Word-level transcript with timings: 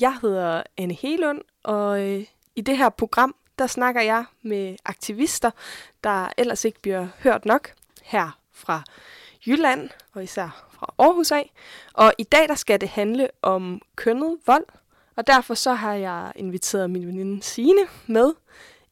Jeg 0.00 0.18
hedder 0.22 0.62
Anne 0.76 0.94
Helund, 0.94 1.40
og 1.62 2.08
øh, 2.08 2.26
i 2.56 2.60
det 2.60 2.76
her 2.76 2.88
program, 2.88 3.34
der 3.58 3.66
snakker 3.66 4.00
jeg 4.00 4.24
med 4.42 4.76
aktivister, 4.84 5.50
der 6.04 6.28
ellers 6.36 6.64
ikke 6.64 6.80
bliver 6.80 7.08
hørt 7.18 7.44
nok 7.44 7.72
her 8.02 8.38
fra 8.52 8.82
Jylland, 9.46 9.90
og 10.14 10.22
især 10.24 10.66
fra 10.70 10.94
Aarhus 10.98 11.32
af. 11.32 11.52
Og 11.92 12.12
i 12.18 12.24
dag, 12.24 12.48
der 12.48 12.54
skal 12.54 12.80
det 12.80 12.88
handle 12.88 13.28
om 13.42 13.82
kønnet 13.96 14.38
vold, 14.46 14.64
og 15.16 15.26
derfor 15.26 15.54
så 15.54 15.72
har 15.72 15.94
jeg 15.94 16.32
inviteret 16.36 16.90
min 16.90 17.06
veninde 17.06 17.42
Signe 17.42 17.86
med 18.06 18.32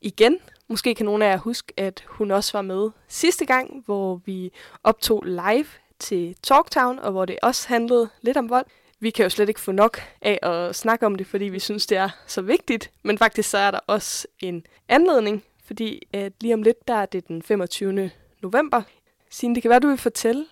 igen. 0.01 0.39
Måske 0.69 0.95
kan 0.95 1.07
nogle 1.07 1.27
af 1.27 1.31
jer 1.31 1.39
huske, 1.39 1.73
at 1.77 2.05
hun 2.09 2.31
også 2.31 2.53
var 2.53 2.62
med 2.62 2.91
sidste 3.09 3.47
gang, 3.47 3.83
hvor 3.87 4.21
vi 4.25 4.53
optog 4.85 5.23
live 5.23 5.67
til 5.98 6.37
Talktown, 6.43 6.98
og 6.98 7.12
hvor 7.12 7.25
det 7.25 7.39
også 7.43 7.69
handlede 7.69 8.09
lidt 8.23 8.37
om 8.37 8.51
vold. 8.51 8.67
Vi 9.03 9.11
kan 9.11 9.23
jo 9.23 9.29
slet 9.29 9.49
ikke 9.49 9.61
få 9.61 9.73
nok 9.73 10.01
af 10.23 10.39
at 10.43 10.77
snakke 10.77 11.06
om 11.06 11.15
det, 11.15 11.27
fordi 11.27 11.45
vi 11.45 11.59
synes, 11.59 11.87
det 11.87 11.98
er 11.98 12.09
så 12.27 12.43
vigtigt. 12.43 12.91
Men 13.03 13.19
faktisk 13.19 13.51
så 13.51 13.59
er 13.59 13.70
der 13.70 13.79
også 13.87 14.27
en 14.39 14.67
anledning, 14.89 15.45
fordi 15.65 16.09
at 16.12 16.33
lige 16.41 16.55
om 16.55 16.62
lidt, 16.62 16.89
der 16.89 16.95
er 16.95 17.07
det 17.07 17.29
den 17.29 17.42
25. 17.42 18.11
november. 18.42 18.83
Signe, 19.31 19.55
det 19.55 19.62
kan 19.62 19.69
være, 19.69 19.81
du 19.81 19.89
vil 19.89 19.98
fortælle 19.98 20.47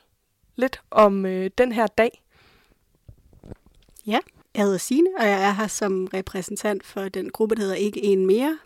lidt 0.57 0.81
om 0.91 1.27
øh, 1.27 1.51
den 1.59 1.73
her 1.73 1.87
dag. 1.87 2.23
Ja, 4.07 4.19
jeg 4.55 4.65
hedder 4.65 4.79
Signe, 4.79 5.11
og 5.19 5.27
jeg 5.27 5.45
er 5.45 5.53
her 5.53 5.67
som 5.67 6.09
repræsentant 6.15 6.87
for 6.87 7.09
den 7.09 7.31
gruppe, 7.31 7.55
der 7.55 7.63
hedder 7.63 7.77
Ikke 7.77 8.05
En 8.05 8.27
Mere. 8.27 8.59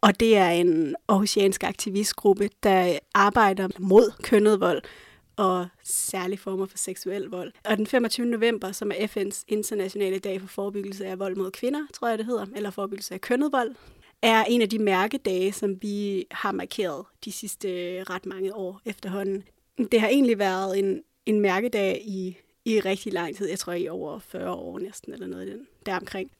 Og 0.00 0.20
det 0.20 0.36
er 0.36 0.50
en 0.50 0.96
aarhusiansk 1.08 1.64
aktivistgruppe, 1.64 2.50
der 2.62 2.98
arbejder 3.14 3.68
mod 3.78 4.12
kønnet 4.22 4.60
vold 4.60 4.82
og 5.38 5.66
særlige 5.84 6.38
former 6.38 6.66
for 6.66 6.78
seksuel 6.78 7.24
vold. 7.24 7.52
Og 7.64 7.76
den 7.76 7.86
25. 7.86 8.26
november, 8.26 8.72
som 8.72 8.90
er 8.90 9.06
FN's 9.06 9.44
internationale 9.48 10.18
dag 10.18 10.40
for 10.40 10.48
forebyggelse 10.48 11.06
af 11.06 11.18
vold 11.18 11.36
mod 11.36 11.50
kvinder, 11.50 11.80
tror 11.94 12.08
jeg 12.08 12.18
det 12.18 12.26
hedder, 12.26 12.46
eller 12.56 12.70
forebyggelse 12.70 13.14
af 13.14 13.20
kønnet 13.20 13.52
vold, 13.52 13.74
er 14.22 14.44
en 14.44 14.62
af 14.62 14.68
de 14.68 14.78
mærkedage, 14.78 15.52
som 15.52 15.82
vi 15.82 16.26
har 16.30 16.52
markeret 16.52 17.04
de 17.24 17.32
sidste 17.32 17.68
øh, 17.68 18.02
ret 18.02 18.26
mange 18.26 18.54
år 18.54 18.80
efterhånden. 18.84 19.44
Det 19.92 20.00
har 20.00 20.08
egentlig 20.08 20.38
været 20.38 20.78
en, 20.78 21.02
en 21.26 21.40
mærkedag 21.40 22.02
i, 22.04 22.36
i 22.64 22.80
rigtig 22.80 23.12
lang 23.12 23.36
tid, 23.36 23.48
jeg 23.48 23.58
tror 23.58 23.72
i 23.72 23.88
over 23.88 24.18
40 24.18 24.52
år 24.52 24.78
næsten, 24.78 25.12
eller 25.12 25.26
noget 25.26 25.46
i 25.46 25.50
den, 25.50 25.66
deromkring 25.86 26.30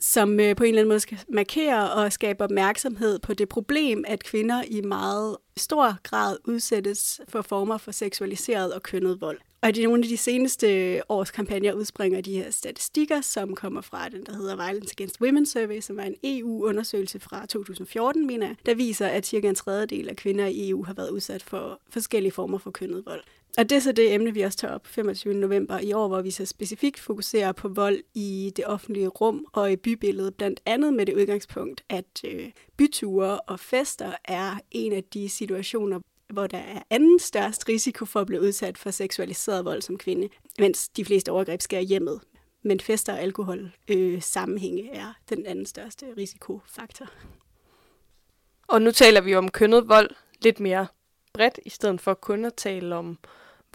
som 0.00 0.40
øh, 0.40 0.56
på 0.56 0.64
en 0.64 0.68
eller 0.68 0.80
anden 0.80 0.88
måde 0.88 1.00
skal 1.00 1.18
markere 1.28 1.92
og 1.92 2.12
skabe 2.12 2.44
opmærksomhed 2.44 3.18
på 3.18 3.34
det 3.34 3.48
problem, 3.48 4.04
at 4.08 4.24
kvinder 4.24 4.62
i 4.70 4.80
meget 4.80 5.36
stor 5.56 5.96
grad 6.02 6.36
udsættes 6.44 7.20
for 7.28 7.42
former 7.42 7.78
for 7.78 7.92
seksualiseret 7.92 8.74
og 8.74 8.82
kønnet 8.82 9.20
vold. 9.20 9.38
Og 9.62 9.76
i 9.76 9.84
nogle 9.84 10.02
af 10.02 10.08
de 10.08 10.16
seneste 10.16 11.00
års 11.08 11.30
kampagner 11.30 11.72
udspringer 11.72 12.20
de 12.20 12.32
her 12.32 12.50
statistikker, 12.50 13.20
som 13.20 13.54
kommer 13.54 13.80
fra 13.80 14.08
den, 14.08 14.26
der 14.26 14.36
hedder 14.36 14.56
Violence 14.56 14.94
Against 14.98 15.20
Women 15.20 15.46
Survey, 15.46 15.80
som 15.80 15.98
er 15.98 16.02
en 16.02 16.14
EU-undersøgelse 16.24 17.20
fra 17.20 17.46
2014, 17.46 18.26
mener 18.26 18.46
jeg, 18.46 18.56
der 18.66 18.74
viser, 18.74 19.06
at 19.06 19.26
cirka 19.26 19.48
en 19.48 19.54
tredjedel 19.54 20.08
af 20.08 20.16
kvinder 20.16 20.46
i 20.46 20.70
EU 20.70 20.84
har 20.84 20.94
været 20.94 21.10
udsat 21.10 21.42
for 21.42 21.80
forskellige 21.90 22.32
former 22.32 22.58
for 22.58 22.70
kønnet 22.70 23.06
vold. 23.06 23.22
Og 23.58 23.70
det 23.70 23.76
er 23.76 23.80
så 23.80 23.92
det 23.92 24.14
emne, 24.14 24.34
vi 24.34 24.40
også 24.40 24.58
tager 24.58 24.74
op 24.74 24.86
25. 24.86 25.34
november 25.34 25.78
i 25.78 25.92
år, 25.92 26.08
hvor 26.08 26.22
vi 26.22 26.30
så 26.30 26.46
specifikt 26.46 27.00
fokuserer 27.00 27.52
på 27.52 27.68
vold 27.68 28.00
i 28.14 28.52
det 28.56 28.66
offentlige 28.66 29.08
rum 29.08 29.46
og 29.52 29.72
i 29.72 29.76
bybilledet, 29.76 30.34
blandt 30.34 30.60
andet 30.66 30.92
med 30.94 31.06
det 31.06 31.14
udgangspunkt, 31.14 31.84
at 31.88 32.24
øh, 32.24 32.50
byture 32.76 33.40
og 33.40 33.60
fester 33.60 34.12
er 34.24 34.58
en 34.70 34.92
af 34.92 35.04
de 35.04 35.28
situationer, 35.28 36.00
hvor 36.32 36.46
der 36.46 36.58
er 36.58 36.82
anden 36.90 37.18
størst 37.18 37.68
risiko 37.68 38.04
for 38.04 38.20
at 38.20 38.26
blive 38.26 38.42
udsat 38.42 38.78
for 38.78 38.90
seksualiseret 38.90 39.64
vold 39.64 39.82
som 39.82 39.98
kvinde, 39.98 40.28
mens 40.58 40.88
de 40.88 41.04
fleste 41.04 41.32
overgreb 41.32 41.60
sker 41.60 41.80
hjemmet. 41.80 42.20
Men 42.62 42.80
fester 42.80 43.12
og 43.12 43.20
alkohol 43.20 43.70
øh, 43.88 44.22
sammenhænge 44.22 44.90
er 44.92 45.12
den 45.28 45.46
anden 45.46 45.66
største 45.66 46.06
risikofaktor. 46.16 47.06
Og 48.68 48.82
nu 48.82 48.90
taler 48.90 49.20
vi 49.20 49.34
om 49.34 49.50
kønnet 49.50 49.88
vold 49.88 50.10
lidt 50.42 50.60
mere 50.60 50.86
bredt, 51.32 51.60
i 51.64 51.70
stedet 51.70 52.00
for 52.00 52.14
kun 52.14 52.44
at 52.44 52.54
tale 52.54 52.94
om 52.94 53.18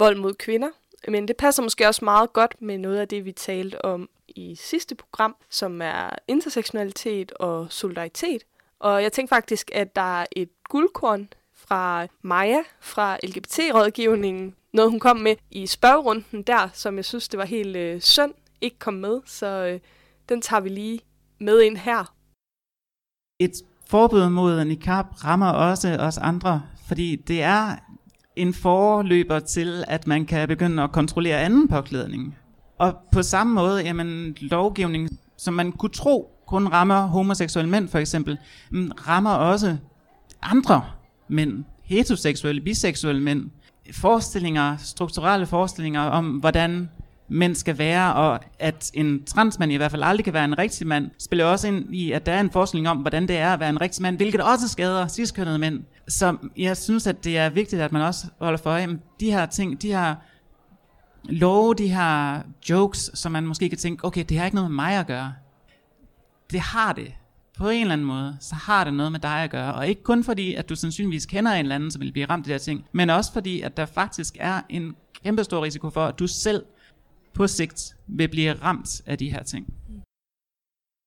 vold 0.04 0.18
mod 0.18 0.34
kvinder. 0.34 0.70
Men 1.08 1.28
det 1.28 1.38
passer 1.38 1.64
måske 1.64 1.88
også 1.88 2.06
meget 2.06 2.34
godt 2.34 2.62
med 2.62 2.78
noget 2.78 2.98
af 2.98 3.08
det, 3.08 3.26
vi 3.26 3.32
talte 3.32 3.86
om 3.86 4.10
i 4.28 4.56
sidste 4.56 4.96
program, 4.96 5.36
som 5.50 5.82
er 5.82 6.10
intersektionalitet 6.28 7.32
og 7.32 7.68
solidaritet. 7.70 8.44
Og 8.80 9.04
jeg 9.04 9.12
tænkte 9.12 9.36
faktisk, 9.36 9.72
at 9.74 9.96
der 9.96 10.22
er 10.22 10.26
et 10.32 10.50
guldkorn 10.70 11.30
fra 11.56 12.08
Maja 12.22 12.64
fra 12.80 13.18
LGBT-rådgivningen, 13.24 14.56
noget 14.74 14.92
hun 14.92 15.00
kom 15.00 15.18
med 15.18 15.36
i 15.52 15.68
spørgerunden 15.68 16.44
der, 16.44 16.70
som 16.74 16.96
jeg 16.96 17.06
synes, 17.06 17.30
det 17.30 17.38
var 17.38 17.46
helt 17.46 17.76
øh, 17.76 18.02
synd 18.02 18.34
ikke 18.62 18.80
kom 18.80 18.94
med, 18.94 19.22
så 19.26 19.48
øh, 19.48 19.80
den 20.30 20.42
tager 20.42 20.62
vi 20.62 20.70
lige 20.70 21.00
med 21.40 21.62
ind 21.62 21.78
her. 21.78 22.14
Et 23.40 23.52
forbud 23.88 24.30
mod 24.30 24.66
niqab 24.66 25.06
rammer 25.24 25.50
også 25.50 25.98
os 26.00 26.18
andre, 26.18 26.62
fordi 26.88 27.16
det 27.16 27.42
er 27.42 27.76
en 28.36 28.54
forløber 28.54 29.40
til, 29.40 29.84
at 29.88 30.08
man 30.08 30.26
kan 30.26 30.48
begynde 30.48 30.84
at 30.84 30.92
kontrollere 30.92 31.42
anden 31.42 31.68
påklædning. 31.68 32.38
Og 32.78 32.96
på 33.12 33.22
samme 33.22 33.54
måde, 33.54 33.82
jamen, 33.82 34.38
lovgivning, 34.42 35.10
som 35.38 35.54
man 35.54 35.72
kunne 35.72 35.92
tro 35.92 36.30
kun 36.48 36.68
rammer 36.68 37.02
homoseksuelle 37.02 37.72
mænd 37.72 37.88
for 37.88 38.00
eksempel, 38.00 38.38
rammer 39.08 39.32
også 39.32 39.78
andre 40.42 40.84
mænd, 41.28 41.64
heteroseksuelle, 41.84 42.62
biseksuelle 42.62 43.22
mænd. 43.22 43.50
Forestillinger, 43.92 44.78
strukturelle 44.78 45.46
forestillinger 45.46 46.02
om, 46.02 46.26
hvordan 46.26 46.90
mænd 47.28 47.56
skal 47.56 47.78
være, 47.78 48.14
og 48.14 48.40
at 48.60 48.92
en 48.94 49.24
transmand 49.24 49.72
i 49.72 49.76
hvert 49.76 49.92
fald 49.92 50.04
aldrig 50.04 50.24
kan 50.24 50.34
være 50.34 50.46
en 50.46 50.58
rigtig 50.58 50.88
mand, 50.88 51.12
spiller 51.20 51.46
også 51.46 51.68
ind 51.68 51.96
i, 51.96 52.12
at 52.12 52.26
der 52.26 52.32
er 52.32 52.40
en 52.40 52.52
forskning 52.52 52.90
om, 52.90 52.98
hvordan 52.98 53.28
det 53.28 53.38
er 53.38 53.54
at 53.54 53.60
være 53.60 53.70
en 53.70 53.82
rigtig 53.82 54.02
mand, 54.02 54.18
hvilket 54.18 54.42
også 54.42 54.68
skader 54.68 55.08
ciskønnede 55.08 55.60
mænd. 55.60 55.84
Så 56.08 56.38
jeg 56.58 56.78
synes, 56.78 57.08
at 57.08 57.24
det 57.24 57.38
er 57.38 57.50
vigtigt, 57.50 57.82
at 57.82 57.92
man 57.92 58.02
også 58.02 58.28
holder 58.40 58.58
for 58.58 58.70
øje, 58.70 59.00
de 59.20 59.32
her 59.32 59.46
ting, 59.46 59.82
de 59.82 59.88
her 59.88 60.16
love, 61.24 61.74
de 61.74 61.88
her 61.88 62.42
jokes, 62.70 63.12
som 63.14 63.32
man 63.32 63.48
måske 63.48 63.70
kan 63.70 63.78
tænke, 63.78 64.06
okay, 64.06 64.26
det 64.30 64.38
har 64.38 64.46
ikke 64.46 64.56
noget 64.56 64.72
med 64.72 64.76
mig 64.76 64.94
at 64.94 65.08
gøre. 65.08 65.34
Det 66.52 66.60
har 66.60 66.94
det. 66.94 67.14
På 67.58 67.70
en 67.70 67.82
eller 67.82 67.94
anden 67.94 68.08
måde, 68.08 68.38
så 68.40 68.56
har 68.56 68.84
det 68.84 68.94
noget 68.94 69.12
med 69.12 69.20
dig 69.20 69.44
at 69.44 69.50
gøre. 69.50 69.74
Og 69.74 69.88
ikke 69.88 70.04
kun 70.04 70.24
fordi, 70.24 70.54
at 70.54 70.70
du 70.70 70.76
sandsynligvis 70.76 71.26
kender 71.26 71.52
en 71.52 71.60
eller 71.60 71.76
anden, 71.76 71.92
som 71.92 72.02
vil 72.02 72.12
blive 72.12 72.26
ramt 72.26 72.44
af 72.44 72.46
de 72.46 72.52
her 72.52 72.58
ting, 72.58 72.86
men 72.92 73.10
også 73.10 73.34
fordi, 73.34 73.62
at 73.62 73.78
der 73.78 73.86
faktisk 73.86 74.38
er 74.40 74.62
en 74.70 74.96
kæmpe 75.24 75.44
stor 75.44 75.64
risiko 75.64 75.90
for, 75.90 76.06
at 76.06 76.20
du 76.20 76.28
selv 76.28 76.64
på 77.36 77.48
sigt 77.48 77.96
vil 78.08 78.28
blive 78.28 78.54
ramt 78.54 79.02
af 79.06 79.18
de 79.18 79.32
her 79.32 79.44
ting. 79.44 79.74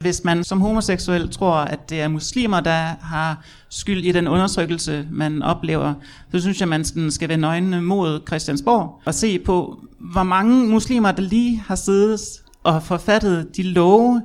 Hvis 0.00 0.24
man 0.24 0.44
som 0.44 0.60
homoseksuel 0.60 1.30
tror, 1.30 1.54
at 1.54 1.90
det 1.90 2.00
er 2.00 2.08
muslimer, 2.08 2.60
der 2.60 2.80
har 3.00 3.44
skyld 3.68 4.04
i 4.04 4.12
den 4.12 4.28
undertrykkelse, 4.28 5.08
man 5.10 5.42
oplever, 5.42 5.94
så 6.32 6.40
synes 6.40 6.60
jeg, 6.60 6.68
man 6.68 7.10
skal 7.10 7.28
vende 7.28 7.48
øjnene 7.48 7.82
mod 7.82 8.20
Christiansborg 8.26 9.02
og 9.04 9.14
se 9.14 9.38
på, 9.38 9.80
hvor 9.98 10.22
mange 10.22 10.68
muslimer, 10.68 11.12
der 11.12 11.22
lige 11.22 11.62
har 11.66 11.74
siddet 11.74 12.20
og 12.62 12.82
forfattet 12.82 13.56
de 13.56 13.62
love, 13.62 14.22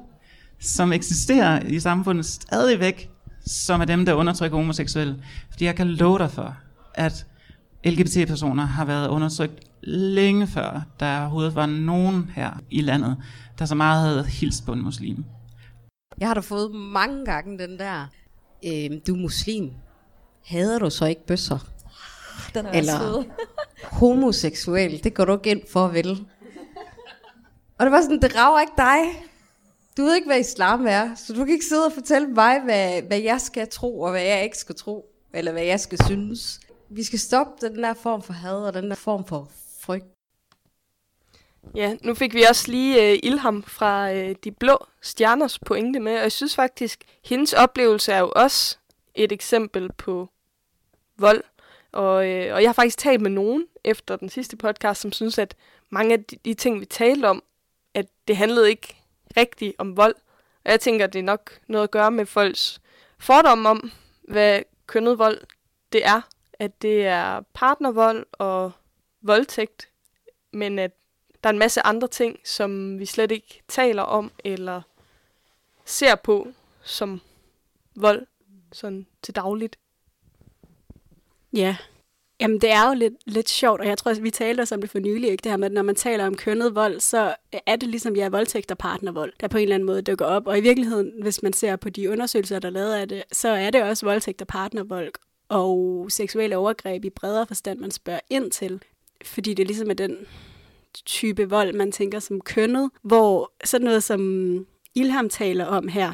som 0.60 0.94
eksisterer 0.94 1.68
i 1.68 1.80
samfundet 1.80 2.26
stadigvæk, 2.26 3.10
som 3.46 3.82
er 3.82 3.86
dem, 3.86 4.06
der 4.06 4.14
undertrykker 4.14 4.58
homoseksuelle. 4.58 5.24
Fordi 5.52 5.66
jeg 5.66 5.76
kan 5.76 5.88
love 5.88 6.18
dig 6.18 6.32
for, 6.32 6.56
at 6.94 7.26
LGBT-personer 7.86 8.66
har 8.66 8.86
været 8.86 9.08
undertrykt 9.08 9.71
længe 9.84 10.48
før, 10.48 10.82
der 11.00 11.22
overhovedet 11.22 11.56
var 11.56 11.66
nogen 11.66 12.32
her 12.36 12.52
i 12.70 12.82
landet, 12.82 13.18
der 13.60 13.66
så 13.66 13.76
meget 13.76 14.08
havde 14.08 14.26
hilst 14.26 14.66
på 14.66 14.74
en 14.74 14.82
muslim. 14.82 15.26
Jeg 16.20 16.28
har 16.28 16.34
da 16.34 16.40
fået 16.40 16.76
mange 16.76 17.26
gange 17.26 17.60
den 17.60 17.80
der, 17.80 18.08
øh, 18.66 18.92
du 19.08 19.16
er 19.16 19.20
muslim, 19.20 19.72
hader 20.46 20.80
du 20.80 20.90
så 20.90 21.06
ikke 21.06 21.26
bøsser? 21.26 21.68
Den 22.54 22.66
er 22.66 22.72
Eller 22.72 23.24
homoseksuel, 24.00 25.04
det 25.04 25.14
går 25.14 25.26
du 25.26 25.34
ikke 25.34 25.52
ind 25.52 25.62
for, 25.72 25.88
vel? 25.88 26.26
Og 27.80 27.86
det 27.86 27.92
var 27.92 28.02
sådan, 28.02 28.22
det 28.22 28.36
rager 28.36 28.62
ikke 28.62 28.74
dig. 28.78 29.28
Du 29.98 30.02
ved 30.02 30.16
ikke, 30.16 30.28
hvad 30.28 30.40
islam 30.40 30.86
er, 30.88 31.16
så 31.16 31.34
du 31.34 31.46
kan 31.46 31.54
ikke 31.54 31.66
sidde 31.66 31.86
og 31.86 31.92
fortælle 31.94 32.28
mig, 32.28 32.62
hvad, 32.64 33.02
hvad 33.02 33.20
jeg 33.20 33.42
skal 33.42 33.68
tro, 33.72 34.02
og 34.02 34.12
hvad 34.12 34.22
jeg 34.22 34.44
ikke 34.44 34.58
skal 34.58 34.76
tro, 34.76 35.06
eller 35.34 35.52
hvad 35.52 35.64
jeg 35.64 35.80
skal 35.80 36.06
synes. 36.06 36.60
Vi 36.90 37.04
skal 37.04 37.20
stoppe 37.20 37.68
den 37.68 37.84
der 37.84 37.94
form 37.94 38.22
for 38.22 38.34
had, 38.34 38.56
og 38.56 38.74
den 38.74 38.90
der 38.90 38.96
form 38.96 39.26
for 39.26 39.52
frygt. 39.92 40.06
Ja, 41.76 41.96
nu 42.02 42.14
fik 42.14 42.34
vi 42.34 42.44
også 42.50 42.72
lige 42.72 43.12
øh, 43.12 43.20
Ilham 43.24 43.64
fra 43.64 44.14
øh, 44.14 44.36
De 44.44 44.52
Blå 44.52 44.86
Stjerners 45.02 45.60
pointe 45.60 46.00
med, 46.00 46.16
og 46.16 46.22
jeg 46.22 46.32
synes 46.32 46.56
faktisk, 46.56 47.04
hendes 47.26 47.54
oplevelse 47.54 48.12
er 48.12 48.20
jo 48.20 48.32
også 48.36 48.78
et 49.16 49.32
eksempel 49.32 49.92
på 49.94 50.30
vold. 51.18 51.44
Og, 51.92 52.30
øh, 52.30 52.56
og 52.56 52.62
jeg 52.62 52.70
har 52.70 52.74
faktisk 52.74 52.98
talt 52.98 53.22
med 53.22 53.32
nogen 53.32 53.66
efter 53.84 54.16
den 54.16 54.30
sidste 54.30 54.58
podcast, 54.58 55.02
som 55.02 55.12
synes, 55.12 55.38
at 55.38 55.56
mange 55.90 56.14
af 56.14 56.24
de, 56.24 56.36
de 56.46 56.54
ting, 56.54 56.80
vi 56.80 56.86
talte 56.86 57.26
om, 57.26 57.44
at 57.94 58.06
det 58.28 58.38
handlede 58.38 58.70
ikke 58.70 58.96
rigtigt 59.38 59.76
om 59.78 59.98
vold. 59.98 60.16
Og 60.66 60.72
jeg 60.72 60.80
tænker, 60.80 61.06
at 61.06 61.14
det 61.14 61.20
er 61.20 61.24
nok 61.24 61.60
noget 61.68 61.84
at 61.84 61.92
gøre 61.92 62.12
med 62.12 62.26
folks 62.26 62.82
fordomme 63.20 63.70
om, 63.70 63.92
hvad 64.22 64.62
kønnet 64.88 65.20
vold 65.20 65.42
det 65.92 66.06
er. 66.06 66.22
At 66.54 66.82
det 66.82 67.06
er 67.06 67.42
partnervold 67.54 68.26
og 68.32 68.72
voldtægt, 69.22 69.90
men 70.52 70.80
at 70.80 70.92
der 71.44 71.50
er 71.50 71.54
en 71.54 71.60
masse 71.60 71.82
andre 71.82 72.08
ting, 72.08 72.40
som 72.44 73.00
vi 73.00 73.06
slet 73.06 73.32
ikke 73.32 73.62
taler 73.68 74.04
om 74.04 74.32
eller 74.44 74.82
ser 75.86 76.16
på 76.16 76.48
som 76.84 77.22
vold 77.96 78.28
sådan 78.72 79.06
til 79.22 79.36
dagligt. 79.36 79.78
Ja, 81.54 81.78
Jamen, 82.42 82.62
det 82.62 82.72
er 82.72 82.88
jo 82.88 82.94
lidt, 82.94 83.14
lidt 83.26 83.50
sjovt, 83.50 83.82
og 83.82 83.88
jeg 83.88 83.98
tror, 83.98 84.12
at 84.12 84.24
vi 84.24 84.30
talte 84.30 84.62
også 84.62 84.76
om 84.76 84.82
det 84.82 84.90
for 84.90 85.00
nylig, 85.00 85.30
ikke? 85.30 85.42
det 85.42 85.52
her 85.52 85.58
med, 85.58 85.66
at 85.66 85.72
når 85.72 85.82
man 85.82 85.96
taler 85.96 86.28
om 86.28 86.36
kønnet 86.36 86.76
vold, 86.76 87.00
så 87.00 87.36
er 87.66 87.76
det 87.76 87.90
ligesom, 87.90 88.16
ja, 88.16 88.30
voldtægt 88.30 88.72
og 88.72 88.78
partnervold, 88.78 89.34
der 89.40 89.48
på 89.48 89.58
en 89.58 89.64
eller 89.64 89.76
anden 89.76 89.86
måde 89.86 90.02
dukker 90.02 90.26
op. 90.26 90.48
Og 90.48 90.58
i 90.58 90.62
virkeligheden, 90.62 91.12
hvis 91.22 91.44
man 91.44 91.54
ser 91.54 91.76
på 91.76 91.90
de 91.90 92.10
undersøgelser, 92.10 92.60
der 92.60 92.68
er 92.68 92.72
lavet 92.72 92.94
af 92.94 93.08
det, 93.10 93.24
så 93.32 93.50
er 93.50 93.70
det 93.70 93.84
også 93.84 94.06
voldtægt 94.06 94.42
og 94.42 94.48
partnervold 94.48 95.12
og 95.50 96.08
seksuelle 96.10 96.58
overgreb 96.58 97.06
i 97.06 97.10
bredere 97.10 97.48
forstand, 97.48 97.80
man 97.80 97.92
spørger 97.92 98.20
ind 98.30 98.52
til. 98.52 98.84
Fordi 99.26 99.54
det 99.54 99.68
ligesom 99.68 99.90
er 99.90 99.94
den 99.94 100.18
type 101.06 101.50
vold, 101.50 101.74
man 101.74 101.92
tænker 101.92 102.20
som 102.20 102.42
kønnet, 102.42 102.90
hvor 103.02 103.52
sådan 103.64 103.86
noget 103.86 104.04
som 104.04 104.66
Ilham 104.96 105.30
taler 105.30 105.66
om 105.66 105.88
her, 105.88 106.14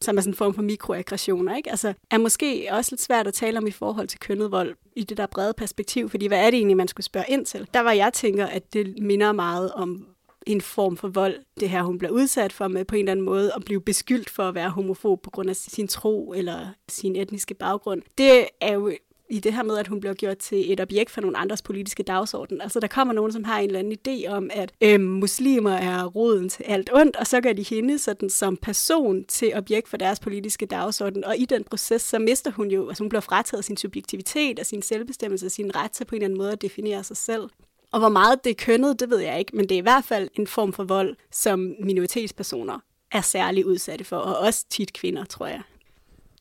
som 0.00 0.16
er 0.16 0.20
sådan 0.20 0.30
en 0.30 0.36
form 0.36 0.54
for 0.54 0.62
mikroaggressioner, 0.62 1.56
ikke? 1.56 1.70
Altså, 1.70 1.94
er 2.10 2.18
måske 2.18 2.68
også 2.70 2.92
lidt 2.92 3.00
svært 3.00 3.26
at 3.26 3.34
tale 3.34 3.58
om 3.58 3.66
i 3.66 3.70
forhold 3.70 4.08
til 4.08 4.20
kønnet 4.20 4.50
vold 4.50 4.74
i 4.96 5.04
det 5.04 5.16
der 5.16 5.26
brede 5.26 5.54
perspektiv, 5.56 6.08
fordi 6.08 6.26
hvad 6.26 6.46
er 6.46 6.50
det 6.50 6.56
egentlig, 6.56 6.76
man 6.76 6.88
skulle 6.88 7.04
spørge 7.04 7.26
ind 7.28 7.46
til? 7.46 7.68
Der 7.74 7.80
var 7.80 7.92
jeg 7.92 8.12
tænker, 8.12 8.46
at 8.46 8.72
det 8.72 8.98
minder 8.98 9.32
meget 9.32 9.72
om 9.72 10.06
en 10.46 10.60
form 10.60 10.96
for 10.96 11.08
vold, 11.08 11.36
det 11.60 11.70
her 11.70 11.82
hun 11.82 11.98
bliver 11.98 12.12
udsat 12.12 12.52
for 12.52 12.68
med 12.68 12.84
på 12.84 12.94
en 12.94 12.98
eller 12.98 13.12
anden 13.12 13.26
måde, 13.26 13.52
at 13.56 13.64
blive 13.64 13.80
beskyldt 13.80 14.30
for 14.30 14.42
at 14.42 14.54
være 14.54 14.70
homofob 14.70 15.22
på 15.22 15.30
grund 15.30 15.50
af 15.50 15.56
sin 15.56 15.88
tro 15.88 16.32
eller 16.32 16.66
sin 16.88 17.16
etniske 17.16 17.54
baggrund. 17.54 18.02
Det 18.18 18.46
er 18.60 18.72
jo 18.72 18.92
i 19.32 19.38
det 19.38 19.52
her 19.52 19.62
med, 19.62 19.78
at 19.78 19.86
hun 19.86 20.00
bliver 20.00 20.14
gjort 20.14 20.38
til 20.38 20.72
et 20.72 20.80
objekt 20.80 21.10
for 21.10 21.20
nogle 21.20 21.38
andres 21.38 21.62
politiske 21.62 22.02
dagsorden. 22.02 22.60
Altså 22.60 22.80
der 22.80 22.86
kommer 22.86 23.14
nogen, 23.14 23.32
som 23.32 23.44
har 23.44 23.58
en 23.58 23.66
eller 23.66 23.78
anden 23.78 23.98
idé 24.08 24.28
om, 24.28 24.50
at 24.52 24.72
øh, 24.80 25.00
muslimer 25.00 25.72
er 25.72 26.04
roden 26.04 26.48
til 26.48 26.62
alt 26.62 26.90
ondt, 26.92 27.16
og 27.16 27.26
så 27.26 27.40
gør 27.40 27.52
de 27.52 27.62
hende 27.62 27.98
sådan 27.98 28.30
som 28.30 28.56
person 28.56 29.24
til 29.24 29.52
objekt 29.54 29.88
for 29.88 29.96
deres 29.96 30.20
politiske 30.20 30.66
dagsorden. 30.66 31.24
Og 31.24 31.36
i 31.36 31.44
den 31.44 31.64
proces, 31.64 32.02
så 32.02 32.18
mister 32.18 32.50
hun 32.50 32.70
jo, 32.70 32.88
altså 32.88 33.04
hun 33.04 33.08
bliver 33.08 33.20
frataget 33.20 33.64
sin 33.64 33.76
subjektivitet 33.76 34.58
og 34.58 34.66
sin 34.66 34.82
selvbestemmelse 34.82 35.46
og 35.46 35.50
sin 35.50 35.76
ret 35.76 35.90
til 35.90 36.04
på 36.04 36.14
en 36.14 36.22
eller 36.22 36.26
anden 36.26 36.38
måde 36.38 36.52
at 36.52 36.62
definere 36.62 37.04
sig 37.04 37.16
selv. 37.16 37.50
Og 37.92 37.98
hvor 37.98 38.08
meget 38.08 38.44
det 38.44 38.50
er 38.50 38.64
kønnet, 38.64 39.00
det 39.00 39.10
ved 39.10 39.18
jeg 39.18 39.38
ikke, 39.38 39.56
men 39.56 39.68
det 39.68 39.74
er 39.74 39.78
i 39.78 39.80
hvert 39.80 40.04
fald 40.04 40.28
en 40.34 40.46
form 40.46 40.72
for 40.72 40.84
vold, 40.84 41.16
som 41.30 41.74
minoritetspersoner 41.80 42.78
er 43.12 43.20
særlig 43.20 43.66
udsatte 43.66 44.04
for, 44.04 44.16
og 44.16 44.38
også 44.38 44.66
tit 44.70 44.92
kvinder, 44.92 45.24
tror 45.24 45.46
jeg. 45.46 45.62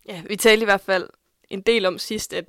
Ja, 0.08 0.22
vi 0.28 0.36
talte 0.36 0.62
i 0.62 0.66
hvert 0.66 0.82
fald 0.82 1.10
en 1.50 1.62
del 1.62 1.86
om 1.86 1.98
sidst, 1.98 2.34
at 2.34 2.46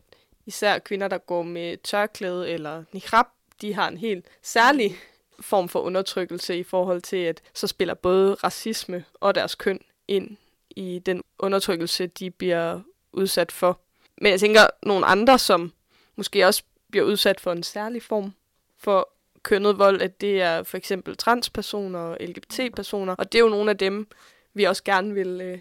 især 0.46 0.78
kvinder, 0.78 1.08
der 1.08 1.18
går 1.18 1.42
med 1.42 1.76
tørklæde 1.76 2.50
eller 2.50 2.84
niqab, 2.92 3.26
de 3.60 3.74
har 3.74 3.88
en 3.88 3.98
helt 3.98 4.26
særlig 4.42 4.96
form 5.40 5.68
for 5.68 5.80
undertrykkelse 5.80 6.58
i 6.58 6.62
forhold 6.62 7.02
til, 7.02 7.16
at 7.16 7.42
så 7.54 7.66
spiller 7.66 7.94
både 7.94 8.34
racisme 8.34 9.04
og 9.14 9.34
deres 9.34 9.54
køn 9.54 9.80
ind 10.08 10.36
i 10.70 10.98
den 11.06 11.22
undertrykkelse, 11.38 12.06
de 12.06 12.30
bliver 12.30 12.80
udsat 13.12 13.52
for. 13.52 13.80
Men 14.20 14.32
jeg 14.32 14.40
tænker, 14.40 14.66
nogle 14.82 15.06
andre, 15.06 15.38
som 15.38 15.72
måske 16.16 16.46
også 16.46 16.62
bliver 16.90 17.04
udsat 17.04 17.40
for 17.40 17.52
en 17.52 17.62
særlig 17.62 18.02
form 18.02 18.34
for 18.78 19.08
kønnet 19.42 19.78
vold, 19.78 20.02
at 20.02 20.20
det 20.20 20.42
er 20.42 20.62
for 20.62 20.76
eksempel 20.76 21.16
transpersoner 21.16 21.98
og 21.98 22.16
LGBT-personer, 22.20 23.14
og 23.14 23.32
det 23.32 23.38
er 23.38 23.42
jo 23.42 23.48
nogle 23.48 23.70
af 23.70 23.78
dem, 23.78 24.08
vi 24.54 24.64
også 24.64 24.84
gerne 24.84 25.14
vil 25.14 25.40
øh, 25.40 25.58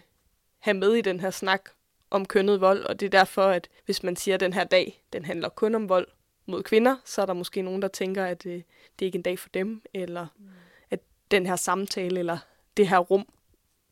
have 0.58 0.74
med 0.74 0.94
i 0.94 1.00
den 1.00 1.20
her 1.20 1.30
snak 1.30 1.70
om 2.12 2.26
kønnet 2.26 2.60
vold, 2.60 2.84
og 2.84 3.00
det 3.00 3.06
er 3.06 3.10
derfor, 3.10 3.42
at 3.42 3.68
hvis 3.84 4.02
man 4.02 4.16
siger, 4.16 4.34
at 4.34 4.40
den 4.40 4.52
her 4.52 4.64
dag, 4.64 5.04
den 5.12 5.24
handler 5.24 5.48
kun 5.48 5.74
om 5.74 5.88
vold 5.88 6.06
mod 6.46 6.62
kvinder, 6.62 6.96
så 7.04 7.22
er 7.22 7.26
der 7.26 7.32
måske 7.32 7.62
nogen, 7.62 7.82
der 7.82 7.88
tænker, 7.88 8.24
at 8.24 8.42
det, 8.42 8.50
øh, 8.50 8.62
det 8.98 9.04
er 9.04 9.06
ikke 9.06 9.16
en 9.16 9.22
dag 9.22 9.38
for 9.38 9.48
dem, 9.48 9.82
eller 9.94 10.26
mm. 10.38 10.48
at 10.90 11.00
den 11.30 11.46
her 11.46 11.56
samtale, 11.56 12.18
eller 12.18 12.38
det 12.76 12.88
her 12.88 12.98
rum, 12.98 13.28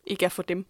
ikke 0.07 0.25
er 0.25 0.29
for 0.29 0.43
dem. 0.43 0.67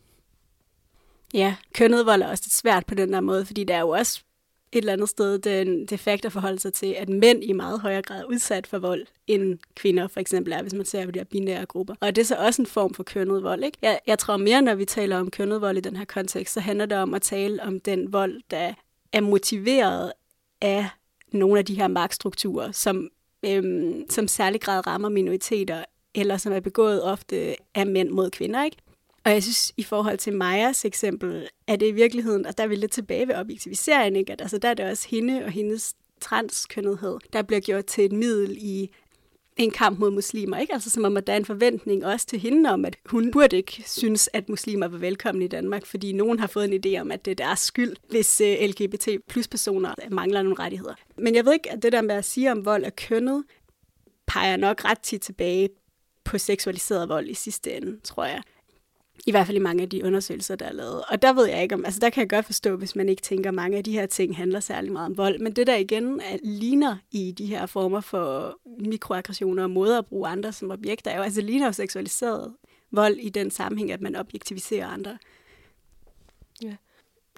Ja, 1.35 1.57
kønnet 1.75 2.07
vold 2.07 2.23
er 2.23 2.29
også 2.29 2.45
lidt 2.45 2.53
svært 2.53 2.87
på 2.87 2.95
den 2.95 3.13
der 3.13 3.21
måde, 3.21 3.47
fordi 3.47 3.65
der 3.65 3.75
er 3.75 3.81
jo 3.81 3.89
også 3.89 4.25
et 4.73 4.79
eller 4.79 4.93
andet 4.93 5.09
sted 5.09 5.39
den, 5.39 5.87
det 5.87 6.01
fakt 6.01 6.25
at 6.25 6.33
forholde 6.33 6.59
sig 6.59 6.73
til, 6.73 6.87
at 6.87 7.09
mænd 7.09 7.45
i 7.45 7.53
meget 7.53 7.81
højere 7.81 8.03
grad 8.03 8.21
er 8.21 8.25
udsat 8.25 8.67
for 8.67 8.79
vold, 8.79 9.07
end 9.27 9.59
kvinder 9.75 10.09
for 10.09 10.21
eksempel 10.21 10.53
er, 10.53 10.63
hvis 10.63 10.75
man 10.75 10.85
ser 10.85 11.05
på 11.05 11.11
de 11.11 11.19
her 11.19 11.25
binære 11.25 11.67
grupper. 11.67 11.95
Og 12.01 12.17
det 12.17 12.23
er 12.23 12.27
så 12.27 12.37
også 12.37 12.63
en 12.63 12.67
form 12.67 12.95
for 12.95 13.03
kønnet 13.03 13.43
vold. 13.43 13.65
Ikke? 13.65 13.79
Jeg, 13.83 14.01
jeg 14.07 14.19
tror 14.19 14.37
mere, 14.37 14.63
når 14.63 14.75
vi 14.75 14.85
taler 14.85 15.19
om 15.19 15.31
kønnet 15.31 15.61
vold 15.61 15.77
i 15.77 15.81
den 15.81 15.97
her 15.97 16.05
kontekst, 16.05 16.55
så 16.55 16.61
handler 16.61 16.87
det 16.87 16.99
om 16.99 17.15
at 17.15 17.23
tale 17.23 17.63
om 17.63 17.81
den 17.81 18.13
vold, 18.13 18.41
der 18.51 18.75
er 19.13 19.21
motiveret 19.21 20.13
af 20.61 20.89
nogle 21.33 21.59
af 21.59 21.65
de 21.65 21.75
her 21.75 21.89
magtstrukturer, 21.89 22.73
som, 22.73 23.09
øhm, 23.47 24.05
som 24.11 24.29
særlig 24.29 24.61
grad 24.61 24.87
rammer 24.87 25.09
minoriteter, 25.09 25.85
eller 26.15 26.37
som 26.37 26.53
er 26.53 26.61
begået 26.61 27.03
ofte 27.03 27.57
af 27.75 27.87
mænd 27.87 28.09
mod 28.09 28.31
kvinder. 28.31 28.65
Ikke? 28.65 28.77
Og 29.25 29.33
jeg 29.33 29.43
synes, 29.43 29.73
i 29.77 29.83
forhold 29.83 30.19
til 30.19 30.33
Majas 30.33 30.85
eksempel, 30.85 31.49
er 31.67 31.77
det 31.77 31.87
i 31.87 31.93
virkeligheden, 31.93 32.47
og 32.47 32.59
der 32.59 32.65
er 32.65 32.69
vi 32.69 32.75
lidt 32.75 32.93
tilbage 32.93 33.29
ved 33.29 33.35
objektiviseringen, 33.35 34.17
ikke? 34.17 34.33
At, 34.33 34.41
altså, 34.41 34.59
der 34.59 34.69
er 34.69 34.75
det 34.75 34.91
også 34.91 35.09
hende 35.09 35.45
og 35.45 35.51
hendes 35.51 35.95
transkønnethed, 36.21 37.19
der 37.33 37.43
bliver 37.43 37.61
gjort 37.61 37.85
til 37.85 38.05
et 38.05 38.13
middel 38.13 38.57
i 38.61 38.91
en 39.57 39.71
kamp 39.71 39.99
mod 39.99 40.11
muslimer, 40.11 40.59
ikke? 40.59 40.73
Altså 40.73 40.91
som 40.91 41.05
om, 41.05 41.17
at 41.17 41.27
der 41.27 41.33
er 41.33 41.37
en 41.37 41.45
forventning 41.45 42.07
også 42.07 42.27
til 42.27 42.39
hende 42.39 42.71
om, 42.71 42.85
at 42.85 42.97
hun 43.07 43.31
burde 43.31 43.57
ikke 43.57 43.83
synes, 43.87 44.31
at 44.33 44.49
muslimer 44.49 44.89
var 44.89 44.99
velkomne 44.99 45.45
i 45.45 45.49
Danmark, 45.49 45.87
fordi 45.87 46.13
nogen 46.13 46.39
har 46.39 46.47
fået 46.47 46.75
en 46.75 46.83
idé 46.87 47.01
om, 47.01 47.11
at 47.11 47.25
det 47.25 47.31
er 47.31 47.35
deres 47.35 47.61
skyld, 47.61 47.97
hvis 48.11 48.41
øh, 48.41 48.57
LGBT 48.61 49.09
plus 49.29 49.49
personer 49.49 49.95
mangler 50.11 50.43
nogle 50.43 50.59
rettigheder. 50.59 50.95
Men 51.19 51.35
jeg 51.35 51.45
ved 51.45 51.53
ikke, 51.53 51.73
at 51.73 51.83
det 51.83 51.93
der 51.93 52.03
med 52.03 52.15
at 52.15 52.25
sige 52.25 52.53
om 52.53 52.65
vold 52.65 52.85
er 52.85 52.91
kønnet, 52.91 53.45
peger 54.27 54.57
nok 54.57 54.85
ret 54.85 55.01
tit 55.01 55.21
tilbage 55.21 55.69
på 56.25 56.39
seksualiseret 56.39 57.09
vold 57.09 57.29
i 57.29 57.35
sidste 57.35 57.73
ende, 57.73 58.01
tror 58.05 58.25
jeg. 58.25 58.43
I 59.27 59.31
hvert 59.31 59.47
fald 59.47 59.57
i 59.57 59.61
mange 59.61 59.83
af 59.83 59.89
de 59.89 60.05
undersøgelser, 60.05 60.57
der 60.57 60.67
er 60.67 60.73
lavet. 60.73 61.05
Og 61.09 61.23
der 61.23 61.33
ved 61.33 61.47
jeg 61.47 61.63
ikke 61.63 61.75
om, 61.75 61.85
altså 61.85 62.01
der 62.01 62.11
kan 62.11 62.21
jeg 62.21 62.31
godt 62.31 62.47
forstå, 62.47 62.77
hvis 62.77 62.97
man 62.97 63.09
ikke 63.09 63.23
tænker, 63.23 63.51
at 63.51 63.55
mange 63.55 63.79
af 63.79 63.85
de 63.85 63.93
her 63.93 64.07
ting 64.07 64.37
handler 64.37 64.61
særlig 64.61 64.93
meget 64.93 65.07
om 65.07 65.17
vold. 65.17 65.39
Men 65.39 65.53
det 65.53 65.67
der 65.67 65.77
igen 65.77 66.21
er, 66.21 66.37
ligner 66.43 66.97
i 67.11 67.33
de 67.33 67.47
her 67.47 67.67
former 67.67 68.01
for 68.01 68.59
mikroaggressioner 68.79 69.63
og 69.63 69.71
måder 69.71 69.99
at 69.99 70.07
bruge 70.07 70.29
andre 70.29 70.53
som 70.53 70.71
objekter, 70.71 71.11
er 71.11 71.17
jo 71.17 71.23
altså 71.23 71.41
ligner 71.41 71.67
jo 71.67 71.73
seksualiseret 71.73 72.55
vold 72.91 73.17
i 73.17 73.29
den 73.29 73.51
sammenhæng, 73.51 73.93
at 73.93 74.01
man 74.01 74.17
objektiviserer 74.17 74.87
andre. 74.87 75.19
Ja. 76.63 76.77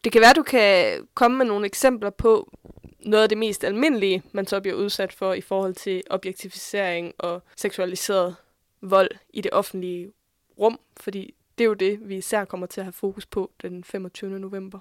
Det 0.05 0.13
kan 0.13 0.21
være, 0.21 0.33
du 0.33 0.43
kan 0.43 1.01
komme 1.15 1.39
med 1.39 1.47
nogle 1.47 1.67
eksempler 1.67 2.11
på 2.11 2.59
noget 3.01 3.23
af 3.23 3.29
det 3.29 3.39
mest 3.39 3.65
almindelige, 3.65 4.23
man 4.33 4.47
så 4.47 4.61
bliver 4.61 4.77
udsat 4.77 5.13
for 5.13 5.33
i 5.33 5.41
forhold 5.41 5.75
til 5.75 6.03
objektivisering 6.11 7.13
og 7.19 7.43
seksualiseret 7.57 8.37
vold 8.81 9.11
i 9.31 9.41
det 9.41 9.53
offentlige 9.53 10.13
rum, 10.59 10.81
fordi 11.01 11.35
det 11.59 11.65
er 11.65 11.69
jo 11.69 11.75
det, 11.75 12.09
vi 12.09 12.17
især 12.17 12.45
kommer 12.45 12.67
til 12.67 12.81
at 12.81 12.85
have 12.85 12.93
fokus 12.93 13.27
på 13.27 13.51
den 13.63 13.85
25. 13.85 14.39
november. 14.39 14.79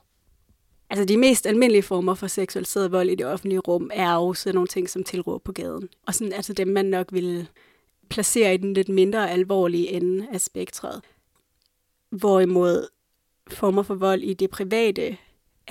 Altså 0.89 1.05
de 1.05 1.17
mest 1.17 1.45
almindelige 1.45 1.83
former 1.83 2.13
for 2.13 2.27
seksualiseret 2.27 2.91
vold 2.91 3.09
i 3.09 3.15
det 3.15 3.25
offentlige 3.25 3.59
rum 3.59 3.89
er 3.93 4.13
jo 4.13 4.33
sådan 4.33 4.55
nogle 4.55 4.67
ting 4.67 4.89
som 4.89 5.03
tilråb 5.03 5.43
på 5.43 5.51
gaden. 5.51 5.89
Og 6.07 6.15
sådan 6.15 6.33
altså 6.33 6.53
dem, 6.53 6.67
man 6.67 6.85
nok 6.85 7.07
vil 7.11 7.47
placere 8.09 8.53
i 8.53 8.57
den 8.57 8.73
lidt 8.73 8.89
mindre 8.89 9.31
alvorlige 9.31 9.89
ende 9.89 10.27
af 10.33 10.41
spektret. 10.41 11.01
Hvorimod 12.09 12.87
former 13.47 13.83
for 13.83 13.95
vold 13.95 14.21
i 14.21 14.33
det 14.33 14.49
private 14.49 15.17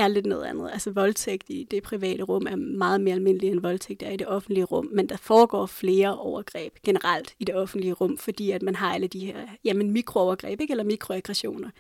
er 0.01 0.09
lidt 0.09 0.27
noget 0.27 0.45
andet. 0.45 0.71
Altså 0.73 0.91
voldtægt 0.91 1.51
i 1.51 1.67
det 1.71 1.83
private 1.83 2.23
rum 2.23 2.47
er 2.47 2.57
meget 2.57 3.01
mere 3.01 3.15
almindelig 3.15 3.51
end 3.51 3.61
voldtægt 3.61 4.03
er 4.03 4.11
i 4.11 4.17
det 4.17 4.27
offentlige 4.27 4.65
rum, 4.65 4.89
men 4.93 5.09
der 5.09 5.17
foregår 5.17 5.67
flere 5.67 6.19
overgreb 6.19 6.75
generelt 6.85 7.35
i 7.39 7.45
det 7.45 7.55
offentlige 7.55 7.93
rum, 7.93 8.19
fordi 8.19 8.51
at 8.51 8.63
man 8.63 8.75
har 8.75 8.95
alle 8.95 9.07
de 9.07 9.27
her 9.27 9.47
jamen, 9.65 9.91
mikroovergreb, 9.91 10.61
ikke? 10.61 10.71
eller 10.71 10.85
mikroaggressioner. 10.85 11.71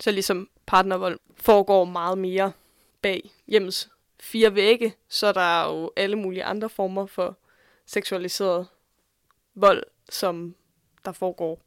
Så 0.00 0.10
ligesom 0.10 0.48
partnervold 0.66 1.18
foregår 1.36 1.84
meget 1.84 2.18
mere 2.18 2.52
bag 3.02 3.30
hjemmes 3.46 3.90
fire 4.20 4.54
vægge, 4.54 4.94
så 5.08 5.32
der 5.32 5.40
er 5.40 5.72
jo 5.72 5.90
alle 5.96 6.16
mulige 6.16 6.44
andre 6.44 6.68
former 6.68 7.06
for 7.06 7.38
seksualiseret 7.86 8.66
vold, 9.54 9.82
som 10.10 10.54
der 11.04 11.12
foregår 11.12 11.60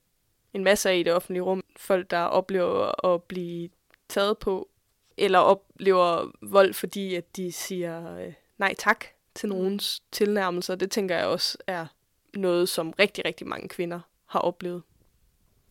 en 0.54 0.64
masse 0.64 0.90
af 0.90 0.98
i 0.98 1.04
det 1.04 1.14
offentlige 1.14 1.42
rum. 1.42 1.64
Folk, 1.78 2.12
der 2.12 2.24
oplever 2.24 3.06
at 3.14 3.24
blive 3.24 3.70
taget 4.10 4.38
på 4.38 4.70
eller 5.18 5.40
oplever 5.40 6.32
vold, 6.42 6.74
fordi 6.74 7.16
at 7.16 7.36
de 7.36 7.52
siger 7.52 8.18
øh, 8.18 8.34
nej 8.58 8.76
tak 8.78 9.06
til 9.36 9.50
nogens 9.50 10.04
tilnærmelser. 10.12 10.76
Det 10.76 10.92
tænker 10.92 11.16
jeg 11.16 11.26
også 11.26 11.58
er 11.68 11.86
noget, 12.34 12.70
som 12.70 12.94
rigtig, 13.00 13.26
rigtig 13.26 13.48
mange 13.48 13.70
kvinder 13.70 14.00
har 14.26 14.40
oplevet. 14.40 14.82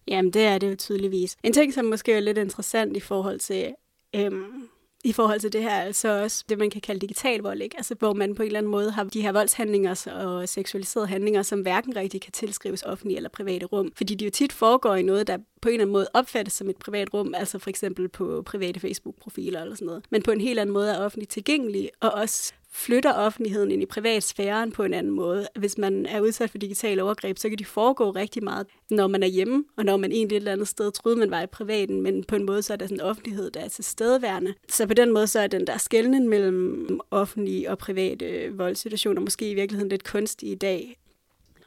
Jamen, 0.09 0.33
det 0.33 0.43
er 0.43 0.59
det 0.59 0.71
jo 0.71 0.77
tydeligvis. 0.77 1.37
En 1.43 1.53
ting, 1.53 1.75
som 1.75 1.85
måske 1.85 2.13
er 2.13 2.21
lidt 2.21 2.39
interessant 2.39 2.97
i 2.97 3.01
forhold 3.01 3.39
til 3.39 3.75
øhm, 4.15 4.69
i 5.07 5.13
forhold 5.13 5.41
til 5.41 5.53
det 5.53 5.63
her, 5.63 5.81
altså 5.81 6.23
også 6.23 6.45
det, 6.49 6.59
man 6.59 6.71
kan 6.71 6.81
kalde 6.81 7.01
digital 7.01 7.41
vold, 7.41 7.63
ikke? 7.63 7.77
Altså, 7.77 7.95
hvor 7.99 8.13
man 8.13 8.35
på 8.35 8.43
en 8.43 8.47
eller 8.47 8.59
anden 8.59 8.73
måde 8.73 8.91
har 8.91 9.05
de 9.05 9.23
her 9.23 9.33
voldshandlinger 9.33 10.11
og 10.15 10.49
seksualiserede 10.49 11.07
handlinger, 11.07 11.43
som 11.43 11.61
hverken 11.61 11.97
rigtig 11.97 12.21
kan 12.21 12.33
tilskrives 12.33 12.83
offentlige 12.83 13.17
eller 13.17 13.29
private 13.29 13.67
rum. 13.67 13.93
Fordi 13.97 14.15
de 14.15 14.25
jo 14.25 14.31
tit 14.31 14.53
foregår 14.53 14.95
i 14.95 15.03
noget, 15.03 15.27
der 15.27 15.39
på 15.63 15.69
en 15.69 15.73
eller 15.73 15.85
anden 15.85 15.93
måde 15.93 16.07
opfattes 16.15 16.55
som 16.55 16.71
et 16.71 16.77
privat 16.77 17.15
rum, 17.15 17.35
altså 17.37 17.59
for 17.59 17.71
eksempel 17.71 18.09
på 18.09 18.43
private 18.47 18.81
Facebook-profiler 18.81 19.61
eller 19.63 19.75
sådan 19.75 19.87
noget, 19.87 20.05
men 20.11 20.23
på 20.23 20.31
en 20.31 20.41
helt 20.41 20.59
anden 20.59 20.73
måde 20.73 20.91
er 20.91 20.99
offentligt 20.99 21.31
tilgængelig, 21.31 21.91
og 22.01 22.11
også 22.11 22.53
flytter 22.77 23.13
offentligheden 23.13 23.71
ind 23.71 23.83
i 23.83 23.87
privatsfæren 23.87 24.73
på 24.73 24.83
en 24.83 24.95
anden 24.95 25.13
måde. 25.13 25.47
Hvis 25.59 25.79
man 25.79 26.07
er 26.07 26.21
udsat 26.21 26.51
for 26.51 26.59
digitale 26.59 27.03
overgreb, 27.03 27.39
så 27.39 27.49
kan 27.49 27.59
de 27.59 27.65
foregå 27.65 28.11
rigtig 28.11 28.45
meget, 28.45 28.67
når 28.91 29.07
man 29.07 29.23
er 29.23 29.27
hjemme, 29.27 29.65
og 29.77 29.85
når 29.85 29.97
man 29.97 30.13
egentlig 30.13 30.37
et 30.37 30.41
eller 30.41 30.53
andet 30.53 30.69
sted 30.69 30.93
troede, 30.93 31.19
man 31.19 31.31
var 31.31 31.43
i 31.43 31.47
privaten, 31.47 32.03
men 32.03 32.25
på 32.25 32.37
en 32.37 32.47
måde 32.47 32.63
så 32.63 32.73
er 32.73 32.77
der 32.77 32.87
sådan 32.87 32.97
en 32.97 33.01
offentlighed, 33.01 33.51
der 33.51 33.61
er 33.61 33.69
til 33.69 33.85
stedværende. 33.85 34.55
Så 34.69 34.87
på 34.87 34.95
den 34.95 35.13
måde 35.13 35.27
så 35.27 35.41
er 35.41 35.47
den 35.47 35.67
der 35.67 35.79
skældning 35.79 36.29
mellem 36.29 37.01
offentlige 37.11 37.71
og 37.71 37.79
private 37.79 38.53
voldssituationer 38.53 39.21
måske 39.21 39.51
i 39.51 39.55
virkeligheden 39.55 39.89
lidt 39.89 40.05
kunstig 40.05 40.51
i 40.51 40.55
dag, 40.55 40.97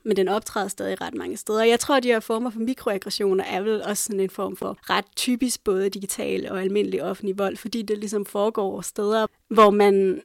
men 0.09 0.17
den 0.17 0.27
optræder 0.27 0.67
stadig 0.67 1.01
ret 1.01 1.13
mange 1.13 1.37
steder. 1.37 1.63
Jeg 1.63 1.79
tror, 1.79 1.95
at 1.95 2.03
de 2.03 2.07
her 2.07 2.19
former 2.19 2.49
for 2.49 2.59
mikroaggressioner 2.59 3.43
er 3.43 3.61
vel 3.61 3.83
også 3.83 4.03
sådan 4.03 4.19
en 4.19 4.29
form 4.29 4.55
for 4.55 4.77
ret 4.89 5.05
typisk 5.15 5.63
både 5.63 5.89
digital 5.89 6.51
og 6.51 6.61
almindelig 6.61 7.03
offentlig 7.03 7.37
vold, 7.37 7.57
fordi 7.57 7.81
det 7.81 7.97
ligesom 7.97 8.25
foregår 8.25 8.81
steder, 8.81 9.27
hvor 9.49 9.69
man 9.69 10.21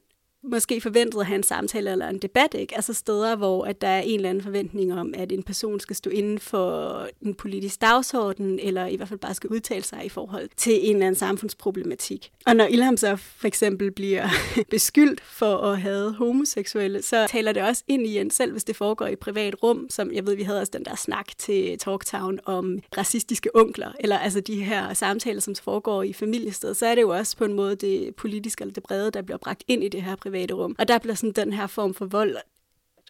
måske 0.51 0.81
forventet 0.81 1.19
at 1.19 1.25
have 1.25 1.35
en 1.35 1.43
samtale 1.43 1.91
eller 1.91 2.09
en 2.09 2.17
debat, 2.17 2.53
ikke? 2.53 2.75
Altså 2.75 2.93
steder, 2.93 3.35
hvor 3.35 3.65
at 3.65 3.81
der 3.81 3.87
er 3.87 4.01
en 4.01 4.15
eller 4.15 4.29
anden 4.29 4.43
forventning 4.43 4.93
om, 4.93 5.13
at 5.17 5.31
en 5.31 5.43
person 5.43 5.79
skal 5.79 5.95
stå 5.95 6.09
inden 6.09 6.39
for 6.39 7.07
en 7.21 7.33
politisk 7.33 7.81
dagsorden, 7.81 8.59
eller 8.59 8.85
i 8.85 8.95
hvert 8.95 9.09
fald 9.09 9.19
bare 9.19 9.33
skal 9.33 9.49
udtale 9.49 9.83
sig 9.83 10.05
i 10.05 10.09
forhold 10.09 10.49
til 10.57 10.89
en 10.89 10.95
eller 10.95 11.07
anden 11.07 11.19
samfundsproblematik. 11.19 12.31
Og 12.45 12.55
når 12.55 12.65
Ilham 12.65 12.97
så 12.97 13.15
for 13.15 13.47
eksempel 13.47 13.91
bliver 13.91 14.27
beskyldt 14.69 15.21
for 15.21 15.57
at 15.57 15.81
have 15.81 16.13
homoseksuelle, 16.13 17.01
så 17.01 17.27
taler 17.29 17.51
det 17.51 17.63
også 17.63 17.83
ind 17.87 18.07
i 18.07 18.17
en 18.19 18.29
selv, 18.29 18.51
hvis 18.51 18.63
det 18.63 18.75
foregår 18.75 19.07
i 19.07 19.15
privat 19.15 19.55
rum, 19.63 19.87
som 19.89 20.11
jeg 20.13 20.25
ved, 20.25 20.35
vi 20.35 20.43
havde 20.43 20.59
også 20.59 20.71
den 20.75 20.85
der 20.85 20.95
snak 20.95 21.27
til 21.37 21.77
Talktown 21.77 22.39
om 22.45 22.79
racistiske 22.97 23.49
onkler, 23.55 23.91
eller 23.99 24.17
altså 24.17 24.39
de 24.39 24.63
her 24.63 24.93
samtaler, 24.93 25.41
som 25.41 25.55
foregår 25.55 26.03
i 26.03 26.13
familiested, 26.13 26.73
så 26.73 26.85
er 26.85 26.95
det 26.95 27.01
jo 27.01 27.09
også 27.09 27.37
på 27.37 27.45
en 27.45 27.53
måde 27.53 27.75
det 27.75 28.15
politiske 28.15 28.61
eller 28.61 28.73
det 28.73 28.83
brede, 28.83 29.11
der 29.11 29.21
bliver 29.21 29.37
bragt 29.37 29.63
ind 29.67 29.83
i 29.83 29.87
det 29.87 30.01
her 30.01 30.15
private 30.15 30.34
rum. 30.35 30.75
Og 30.79 30.87
der 30.87 30.97
bliver 30.97 31.15
sådan 31.15 31.45
den 31.45 31.53
her 31.53 31.67
form 31.67 31.93
for 31.93 32.05
vold 32.05 32.37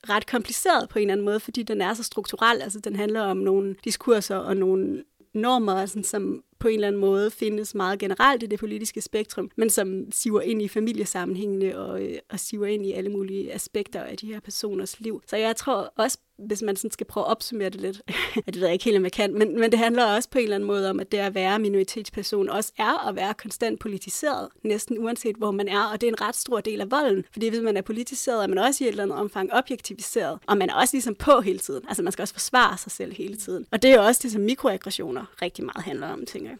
ret 0.09 0.27
kompliceret 0.27 0.89
på 0.89 0.99
en 0.99 1.03
eller 1.03 1.13
anden 1.13 1.25
måde, 1.25 1.39
fordi 1.39 1.63
den 1.63 1.81
er 1.81 1.93
så 1.93 2.03
strukturel. 2.03 2.61
Altså 2.61 2.79
den 2.79 2.95
handler 2.95 3.21
om 3.21 3.37
nogle 3.37 3.75
diskurser 3.83 4.35
og 4.35 4.57
nogle 4.57 5.03
normer, 5.33 5.85
sådan, 5.85 6.03
som 6.03 6.43
på 6.59 6.67
en 6.67 6.73
eller 6.73 6.87
anden 6.87 7.01
måde 7.01 7.31
findes 7.31 7.75
meget 7.75 7.99
generelt 7.99 8.43
i 8.43 8.45
det 8.45 8.59
politiske 8.59 9.01
spektrum, 9.01 9.51
men 9.55 9.69
som 9.69 10.11
siver 10.11 10.41
ind 10.41 10.61
i 10.61 10.67
familiesammenhængene 10.67 11.79
og, 11.79 12.01
øh, 12.03 12.17
og 12.29 12.39
siver 12.39 12.65
ind 12.65 12.85
i 12.85 12.91
alle 12.91 13.09
mulige 13.09 13.53
aspekter 13.53 14.01
af 14.01 14.17
de 14.17 14.27
her 14.27 14.39
personers 14.39 14.99
liv. 14.99 15.21
Så 15.27 15.37
jeg 15.37 15.55
tror 15.55 15.93
også, 15.97 16.17
hvis 16.37 16.61
man 16.61 16.75
sådan 16.75 16.91
skal 16.91 17.05
prøve 17.05 17.25
at 17.25 17.31
opsummere 17.31 17.69
det 17.69 17.81
lidt, 17.81 18.01
at 18.47 18.53
det 18.53 18.55
ved 18.55 18.63
jeg 18.63 18.73
ikke 18.73 18.85
helt, 18.85 18.97
om 18.97 19.03
jeg 19.03 19.11
kan, 19.11 19.33
men, 19.33 19.59
men 19.59 19.71
det 19.71 19.79
handler 19.79 20.05
også 20.05 20.29
på 20.29 20.37
en 20.37 20.43
eller 20.43 20.55
anden 20.55 20.67
måde 20.67 20.89
om, 20.89 20.99
at 20.99 21.11
det 21.11 21.17
at 21.17 21.35
være 21.35 21.59
minoritetsperson 21.59 22.49
også 22.49 22.71
er 22.77 23.07
at 23.07 23.15
være 23.15 23.33
konstant 23.33 23.79
politiseret, 23.79 24.49
næsten 24.63 24.97
uanset 24.99 25.35
hvor 25.35 25.51
man 25.51 25.67
er, 25.67 25.83
og 25.83 26.01
det 26.01 26.07
er 26.07 26.11
en 26.11 26.21
ret 26.21 26.35
stor 26.35 26.59
del 26.59 26.81
af 26.81 26.91
volden, 26.91 27.23
fordi 27.31 27.49
hvis 27.49 27.61
man 27.61 27.77
er 27.77 27.81
politiseret, 27.81 28.43
er 28.43 28.47
man 28.47 28.57
også 28.57 28.83
i 28.83 28.87
et 28.87 28.91
eller 28.91 29.03
andet 29.03 29.17
omfang 29.17 29.53
objektiviseret, 29.53 30.39
og 30.47 30.57
man 30.57 30.69
er 30.69 30.73
også 30.73 30.95
ligesom 30.95 31.15
på 31.15 31.41
hele 31.41 31.59
tiden, 31.59 31.83
altså 31.87 32.03
man 32.03 32.11
skal 32.11 32.23
også 32.23 32.33
forsvare 32.33 32.77
sig 32.77 32.91
selv 32.91 33.13
hele 33.13 33.35
tiden. 33.35 33.65
Og 33.71 33.81
det 33.81 33.91
er 33.91 33.95
jo 33.95 34.05
også 34.05 34.19
det, 34.23 34.31
som 34.31 34.41
mikroaggressioner 34.41 35.25
rigtig 35.41 35.65
meget 35.65 35.83
handler 35.85 36.07
om, 36.07 36.25
tænker 36.25 36.49
jeg. 36.49 36.54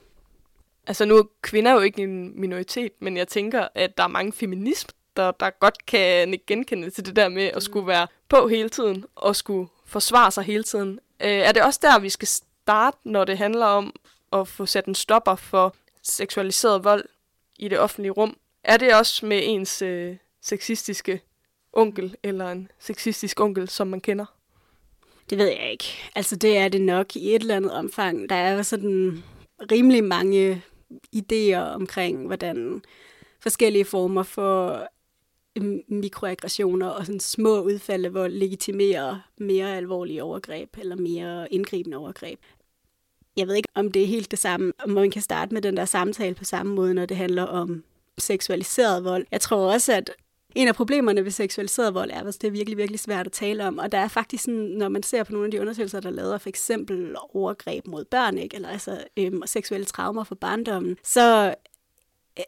Altså 0.88 1.06
nu 1.06 1.18
er 1.18 1.24
kvinder 1.42 1.72
jo 1.72 1.80
ikke 1.80 2.04
en 2.04 2.40
minoritet, 2.42 2.92
men 3.00 3.18
jeg 3.18 3.28
tænker, 3.28 3.68
at 3.76 3.98
der 3.98 4.04
er 4.04 4.08
mange 4.08 4.34
feminister, 4.34 4.94
der, 5.16 5.32
der 5.32 5.50
godt 5.50 5.86
kan 5.86 6.40
genkende 6.48 6.90
til 6.90 7.06
det 7.06 7.16
der 7.16 7.30
med 7.30 7.44
at 7.44 7.64
skulle 7.64 7.88
være 7.88 8.08
på 8.30 8.48
hele 8.48 8.70
tiden 8.70 9.06
og 9.16 9.36
skulle 9.36 9.70
forsvare 9.86 10.32
sig 10.32 10.44
hele 10.44 10.64
tiden. 10.64 11.00
Øh, 11.20 11.30
er 11.30 11.52
det 11.52 11.64
også 11.64 11.80
der, 11.84 12.00
vi 12.00 12.10
skal 12.10 12.28
starte, 12.28 12.98
når 13.04 13.26
det 13.26 13.38
handler 13.38 13.66
om 13.66 13.94
at 14.34 14.48
få 14.48 14.66
sat 14.66 14.86
en 14.86 14.96
stopper 14.96 15.36
for 15.36 15.76
seksualiseret 16.04 16.84
vold 16.84 17.06
i 17.60 17.68
det 17.68 17.80
offentlige 17.80 18.12
rum? 18.12 18.38
Er 18.64 18.78
det 18.78 18.96
også 18.96 19.26
med 19.26 19.42
ens 19.44 19.82
øh, 19.82 20.16
sexistiske 20.42 21.22
onkel 21.74 22.16
eller 22.24 22.52
en 22.52 22.72
sexistisk 22.80 23.40
onkel, 23.40 23.70
som 23.70 23.88
man 23.88 24.02
kender? 24.02 24.26
Det 25.30 25.38
ved 25.38 25.48
jeg 25.48 25.72
ikke. 25.72 25.86
Altså 26.16 26.36
det 26.36 26.58
er 26.58 26.68
det 26.68 26.82
nok 26.82 27.16
i 27.16 27.36
et 27.36 27.42
eller 27.42 27.56
andet 27.56 27.72
omfang. 27.72 28.30
Der 28.30 28.36
er 28.36 28.62
sådan 28.62 29.24
rimelig 29.72 30.04
mange 30.04 30.64
idéer 31.16 31.60
omkring, 31.60 32.28
hvordan 32.28 32.82
forskellige 33.40 33.86
former 33.86 34.24
for 34.24 34.88
øhm, 35.56 35.82
mikroaggressioner 35.88 36.88
og 36.88 37.06
sådan 37.06 37.20
små 37.20 37.62
udfald, 37.62 38.08
hvor 38.08 38.28
legitimerer 38.28 39.30
mere 39.38 39.78
alvorlige 39.78 40.24
overgreb 40.24 40.78
eller 40.78 40.96
mere 40.96 41.54
indgribende 41.54 41.98
overgreb. 41.98 42.40
Jeg 43.38 43.48
ved 43.48 43.56
ikke, 43.56 43.70
om 43.76 43.92
det 43.92 44.04
er 44.04 44.08
helt 44.08 44.32
det 44.32 44.40
samme, 44.40 44.74
om 44.84 44.90
man 44.90 45.12
kan 45.12 45.22
starte 45.22 45.54
med 45.54 45.62
den 45.62 45.78
der 45.78 45.86
samtale 45.86 46.36
på 46.36 46.44
samme 46.44 46.76
måde, 46.76 46.94
når 46.94 47.06
det 47.06 47.18
handler 47.18 47.44
om 47.44 47.84
seksualiseret 48.18 49.04
vold. 49.04 49.26
Jeg 49.32 49.42
tror 49.42 49.74
også, 49.74 49.94
at 49.94 50.12
en 50.56 50.68
af 50.68 50.76
problemerne 50.76 51.24
ved 51.24 51.32
seksualiseret 51.32 51.94
vold 51.94 52.12
er, 52.14 52.24
at 52.24 52.38
det 52.42 52.48
er 52.48 52.52
virkelig, 52.52 52.78
virkelig 52.78 53.00
svært 53.00 53.26
at 53.26 53.32
tale 53.32 53.68
om. 53.68 53.78
Og 53.78 53.92
der 53.92 53.98
er 53.98 54.08
faktisk 54.08 54.44
sådan, 54.44 54.60
når 54.60 54.90
man 54.90 55.04
ser 55.04 55.24
på 55.24 55.32
nogle 55.32 55.46
af 55.46 55.52
de 55.52 55.62
undersøgelser, 55.62 56.00
der 56.00 56.10
laver 56.10 56.38
for 56.38 56.50
eksempel 56.50 57.16
overgreb 57.34 57.88
mod 57.88 58.06
børn, 58.06 58.38
ikke? 58.38 58.56
eller 58.56 58.70
altså 58.70 59.04
øhm, 59.18 59.42
seksuelle 59.46 59.86
traumer 59.86 60.24
for 60.24 60.36
barndommen, 60.36 60.98
så 61.04 61.56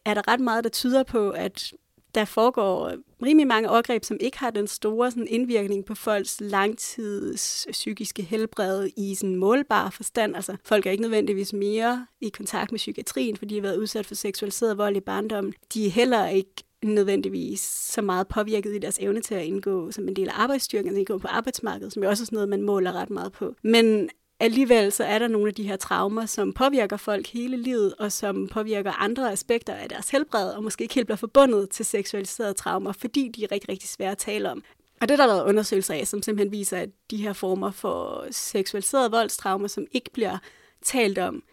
er 0.06 0.14
der 0.14 0.28
ret 0.28 0.40
meget, 0.40 0.64
der 0.64 0.70
tyder 0.70 1.04
på, 1.04 1.30
at 1.30 1.74
der 2.16 2.26
foregår 2.26 2.94
rimelig 3.24 3.48
mange 3.48 3.70
overgreb, 3.70 4.04
som 4.04 4.18
ikke 4.20 4.40
har 4.40 4.50
den 4.50 4.68
store 4.68 5.12
sådan, 5.12 5.28
indvirkning 5.28 5.86
på 5.86 5.96
folks 5.96 6.42
langtids 6.42 7.68
psykiske 7.72 8.24
helbred 8.24 8.90
i 8.98 9.16
sådan 9.16 9.36
målbar 9.36 9.90
forstand. 9.90 10.36
Altså, 10.36 10.56
folk 10.66 10.86
er 10.86 10.92
ikke 10.92 11.02
nødvendigvis 11.02 11.54
mere 11.54 12.08
i 12.22 12.30
kontakt 12.30 12.72
med 12.72 12.78
psykiatrien, 12.78 13.38
fordi 13.38 13.56
de 13.56 13.60
har 13.60 13.68
været 13.68 13.78
udsat 13.78 14.06
for 14.06 14.16
seksualiseret 14.16 14.78
vold 14.78 14.96
i 14.96 15.00
barndommen. 15.00 15.54
De 15.74 15.86
er 15.86 15.90
heller 15.90 16.28
ikke 16.28 16.54
nødvendigvis 16.84 17.60
så 17.60 18.02
meget 18.02 18.28
påvirket 18.28 18.76
i 18.76 18.78
deres 18.78 18.98
evne 19.02 19.22
til 19.22 19.36
at 19.36 19.46
indgå 19.46 19.92
som 19.92 20.08
en 20.08 20.16
del 20.16 20.30
af 20.30 20.34
arbejdsstyrken, 20.36 20.88
altså 20.88 21.00
indgå 21.00 21.18
på 21.18 21.28
arbejdsmarkedet, 21.28 21.94
som 21.94 22.04
jo 22.04 22.10
også 22.10 22.24
er 22.24 22.26
sådan 22.26 22.36
noget, 22.36 22.50
man 22.50 22.62
måler 22.62 22.94
ret 22.94 23.10
meget 23.10 23.32
på. 23.32 23.56
Men 23.64 24.10
alligevel 24.40 24.92
så 24.92 25.04
er 25.04 25.20
der 25.20 25.28
nogle 25.28 25.48
af 25.48 25.54
de 25.54 25.68
her 25.68 25.76
traumer, 25.76 26.26
som 26.26 26.54
påvirker 26.54 26.98
folk 26.98 27.28
hele 27.28 27.58
livet, 27.58 27.94
og 28.00 28.12
som 28.12 28.48
påvirker 28.48 28.92
andre 28.92 29.32
aspekter 29.32 29.74
af 29.74 29.90
deres 29.90 30.10
helbred, 30.10 30.50
og 30.50 30.64
måske 30.64 30.82
ikke 30.82 30.96
helt 30.96 31.08
bliver 31.08 31.18
forbundet 31.18 31.70
til 31.70 31.86
seksualiserede 31.86 32.54
traumer, 32.54 32.92
fordi 32.92 33.32
de 33.36 33.44
er 33.44 33.52
rigtig, 33.52 33.70
rigtig 33.70 33.90
svære 33.90 34.12
at 34.12 34.18
tale 34.18 34.52
om. 34.52 34.64
Og 35.02 35.10
det 35.10 35.18
der 35.18 35.24
er 35.24 35.28
været 35.28 35.46
undersøgelser 35.46 35.94
af, 35.94 36.08
som 36.08 36.22
simpelthen 36.22 36.52
viser, 36.52 36.78
at 36.78 36.90
de 37.12 37.18
her 37.18 37.34
former 37.34 37.72
for 37.72 38.28
seksualiserede 38.32 39.12
voldstraumer, 39.12 39.68
som 39.68 39.86
ikke 39.92 40.10
bliver 40.14 40.38
talt 40.84 41.18
om, 41.18 41.44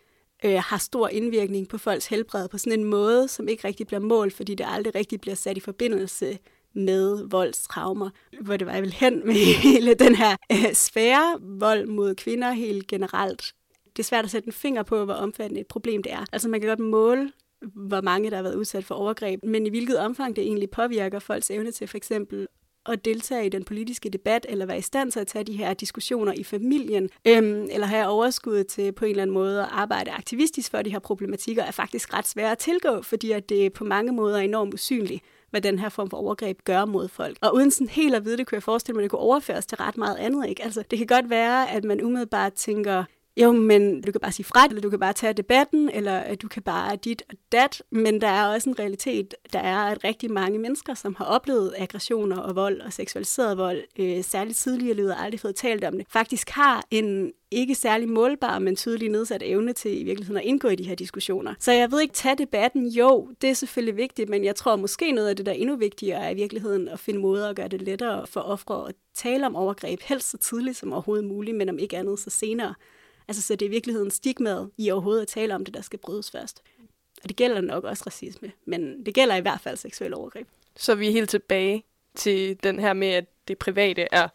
øh, 0.44 0.62
har 0.66 0.78
stor 0.78 1.08
indvirkning 1.08 1.68
på 1.68 1.78
folks 1.78 2.06
helbred 2.06 2.48
på 2.48 2.58
sådan 2.58 2.78
en 2.78 2.84
måde, 2.84 3.28
som 3.28 3.48
ikke 3.48 3.68
rigtig 3.68 3.86
bliver 3.86 4.00
målt, 4.00 4.32
fordi 4.32 4.54
det 4.54 4.66
aldrig 4.68 4.94
rigtig 4.94 5.20
bliver 5.20 5.34
sat 5.34 5.56
i 5.56 5.60
forbindelse 5.60 6.38
med 6.72 7.28
voldstraumer, 7.28 8.10
hvor 8.40 8.56
det 8.56 8.66
var 8.66 8.72
jeg 8.72 8.82
vil 8.82 8.92
hen 8.92 9.22
med 9.26 9.34
hele 9.68 9.94
den 9.94 10.14
her 10.14 10.36
øh, 10.52 10.72
sfære 10.72 11.38
vold 11.40 11.86
mod 11.86 12.14
kvinder 12.14 12.52
helt 12.52 12.86
generelt. 12.86 13.54
Det 13.96 14.02
er 14.02 14.04
svært 14.04 14.24
at 14.24 14.30
sætte 14.30 14.46
en 14.46 14.52
finger 14.52 14.82
på, 14.82 15.04
hvor 15.04 15.14
omfattende 15.14 15.60
et 15.60 15.66
problem 15.66 16.02
det 16.02 16.12
er. 16.12 16.24
Altså 16.32 16.48
man 16.48 16.60
kan 16.60 16.68
godt 16.68 16.78
måle, 16.78 17.32
hvor 17.74 18.00
mange 18.00 18.30
der 18.30 18.36
har 18.36 18.42
været 18.42 18.54
udsat 18.54 18.84
for 18.84 18.94
overgreb, 18.94 19.40
men 19.44 19.66
i 19.66 19.70
hvilket 19.70 19.98
omfang 19.98 20.36
det 20.36 20.44
egentlig 20.44 20.70
påvirker 20.70 21.18
folks 21.18 21.50
evne 21.50 21.70
til 21.70 21.88
for 21.88 21.96
eksempel 21.96 22.46
at 22.86 23.04
deltage 23.04 23.46
i 23.46 23.48
den 23.48 23.64
politiske 23.64 24.10
debat, 24.10 24.46
eller 24.48 24.66
være 24.66 24.78
i 24.78 24.80
stand 24.80 25.12
til 25.12 25.20
at 25.20 25.26
tage 25.26 25.44
de 25.44 25.52
her 25.52 25.74
diskussioner 25.74 26.32
i 26.32 26.44
familien, 26.44 27.08
øhm, 27.26 27.68
eller 27.70 27.86
have 27.86 28.06
overskud 28.06 28.64
til 28.64 28.92
på 28.92 29.04
en 29.04 29.10
eller 29.10 29.22
anden 29.22 29.34
måde 29.34 29.62
at 29.62 29.68
arbejde 29.70 30.10
aktivistisk 30.10 30.70
for 30.70 30.82
de 30.82 30.90
her 30.90 30.98
problematikker, 30.98 31.62
er 31.62 31.70
faktisk 31.70 32.14
ret 32.14 32.28
svære 32.28 32.52
at 32.52 32.58
tilgå, 32.58 33.02
fordi 33.02 33.30
at 33.30 33.48
det 33.48 33.72
på 33.72 33.84
mange 33.84 34.12
måder 34.12 34.36
er 34.36 34.42
enormt 34.42 34.74
usynligt 34.74 35.22
hvad 35.54 35.60
den 35.60 35.78
her 35.78 35.88
form 35.88 36.10
for 36.10 36.16
overgreb 36.16 36.58
gør 36.64 36.84
mod 36.84 37.08
folk. 37.08 37.36
Og 37.40 37.54
uden 37.54 37.70
sådan 37.70 37.88
helt 37.88 38.14
at 38.14 38.24
vide 38.24 38.36
det, 38.36 38.46
kunne 38.46 38.56
jeg 38.56 38.62
forestille 38.62 38.94
mig, 38.94 39.00
at 39.00 39.02
det 39.02 39.10
kunne 39.10 39.20
overføres 39.20 39.66
til 39.66 39.76
ret 39.76 39.96
meget 39.96 40.16
andet. 40.16 40.48
Ikke? 40.48 40.64
Altså, 40.64 40.82
det 40.90 40.98
kan 40.98 41.06
godt 41.06 41.30
være, 41.30 41.70
at 41.70 41.84
man 41.84 42.02
umiddelbart 42.02 42.52
tænker, 42.52 43.04
jo, 43.36 43.52
men 43.52 44.00
du 44.00 44.12
kan 44.12 44.20
bare 44.20 44.32
sige 44.32 44.46
fra, 44.46 44.66
eller 44.66 44.80
du 44.80 44.90
kan 44.90 44.98
bare 44.98 45.12
tage 45.12 45.32
debatten, 45.32 45.90
eller 45.90 46.30
øh, 46.30 46.36
du 46.42 46.48
kan 46.48 46.62
bare 46.62 46.96
dit 46.96 47.22
og 47.28 47.34
dat, 47.52 47.82
men 47.90 48.20
der 48.20 48.28
er 48.28 48.46
også 48.46 48.70
en 48.70 48.78
realitet, 48.78 49.34
der 49.52 49.58
er, 49.58 49.78
at 49.78 50.04
rigtig 50.04 50.32
mange 50.32 50.58
mennesker, 50.58 50.94
som 50.94 51.14
har 51.14 51.24
oplevet 51.24 51.74
aggressioner 51.78 52.36
og 52.36 52.56
vold 52.56 52.80
og 52.80 52.92
seksualiseret 52.92 53.58
vold, 53.58 53.82
øh, 53.98 54.24
særligt 54.24 54.58
tidligere 54.58 54.94
i 54.94 54.96
livet 54.96 55.14
aldrig 55.18 55.40
fået 55.40 55.56
talt 55.56 55.84
om 55.84 55.96
det, 55.96 56.06
faktisk 56.10 56.50
har 56.50 56.84
en 56.90 57.32
ikke 57.50 57.74
særlig 57.74 58.08
målbar, 58.08 58.58
men 58.58 58.76
tydelig 58.76 59.08
nedsat 59.08 59.42
evne 59.42 59.72
til 59.72 60.00
i 60.00 60.04
virkeligheden 60.04 60.40
at 60.40 60.44
indgå 60.44 60.68
i 60.68 60.76
de 60.76 60.84
her 60.84 60.94
diskussioner. 60.94 61.54
Så 61.58 61.72
jeg 61.72 61.92
ved 61.92 62.00
ikke, 62.00 62.14
tage 62.14 62.36
debatten, 62.36 62.86
jo, 62.86 63.28
det 63.42 63.50
er 63.50 63.54
selvfølgelig 63.54 63.96
vigtigt, 63.96 64.28
men 64.28 64.44
jeg 64.44 64.56
tror 64.56 64.76
måske 64.76 65.12
noget 65.12 65.28
af 65.28 65.36
det, 65.36 65.46
der 65.46 65.52
er 65.52 65.56
endnu 65.56 65.76
vigtigere, 65.76 66.24
er 66.24 66.30
i 66.30 66.34
virkeligheden 66.34 66.88
at 66.88 67.00
finde 67.00 67.20
måder 67.20 67.48
at 67.48 67.56
gøre 67.56 67.68
det 67.68 67.82
lettere 67.82 68.26
for 68.26 68.40
ofre 68.40 68.88
at 68.88 68.94
tale 69.14 69.46
om 69.46 69.56
overgreb, 69.56 70.00
helst 70.02 70.30
så 70.30 70.38
tidligt 70.38 70.76
som 70.76 70.92
overhovedet 70.92 71.24
muligt, 71.24 71.56
men 71.56 71.68
om 71.68 71.78
ikke 71.78 71.96
andet 71.96 72.18
så 72.18 72.30
senere. 72.30 72.74
Altså, 73.28 73.42
så 73.42 73.56
det 73.56 73.66
er 73.66 73.68
i 73.68 73.70
virkeligheden 73.70 74.10
stigmaet 74.10 74.70
i 74.76 74.90
overhovedet 74.90 75.22
at 75.22 75.28
tale 75.28 75.54
om 75.54 75.64
det, 75.64 75.74
der 75.74 75.80
skal 75.80 75.98
brydes 75.98 76.30
først. 76.30 76.62
Og 77.22 77.28
det 77.28 77.36
gælder 77.36 77.60
nok 77.60 77.84
også 77.84 78.02
racisme, 78.06 78.52
men 78.64 79.06
det 79.06 79.14
gælder 79.14 79.34
i 79.34 79.40
hvert 79.40 79.60
fald 79.60 79.76
seksuel 79.76 80.14
overgreb. 80.14 80.48
Så 80.76 80.94
vi 80.94 81.08
er 81.08 81.12
helt 81.12 81.30
tilbage 81.30 81.84
til 82.14 82.62
den 82.62 82.78
her 82.78 82.92
med, 82.92 83.08
at 83.08 83.24
det 83.48 83.58
private 83.58 84.08
er 84.12 84.28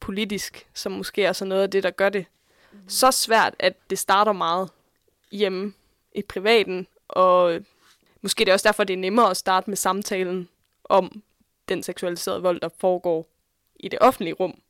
politisk, 0.00 0.66
som 0.74 0.92
måske 0.92 1.24
er 1.24 1.32
så 1.32 1.44
noget 1.44 1.62
af 1.62 1.70
det, 1.70 1.82
der 1.82 1.90
gør 1.90 2.08
det 2.08 2.26
så 2.88 3.10
svært, 3.10 3.54
at 3.58 3.90
det 3.90 3.98
starter 3.98 4.32
meget 4.32 4.70
hjemme 5.30 5.72
i 6.14 6.22
privaten, 6.22 6.86
og 7.08 7.60
måske 8.20 8.44
det 8.44 8.48
er 8.48 8.52
også 8.52 8.68
derfor, 8.68 8.84
det 8.84 8.94
er 8.94 8.98
nemmere 8.98 9.30
at 9.30 9.36
starte 9.36 9.70
med 9.70 9.76
samtalen 9.76 10.48
om 10.84 11.22
den 11.68 11.82
seksualiserede 11.82 12.42
vold, 12.42 12.60
der 12.60 12.68
foregår 12.78 13.28
i 13.76 13.88
det 13.88 13.98
offentlige 14.00 14.34
rum. 14.34 14.60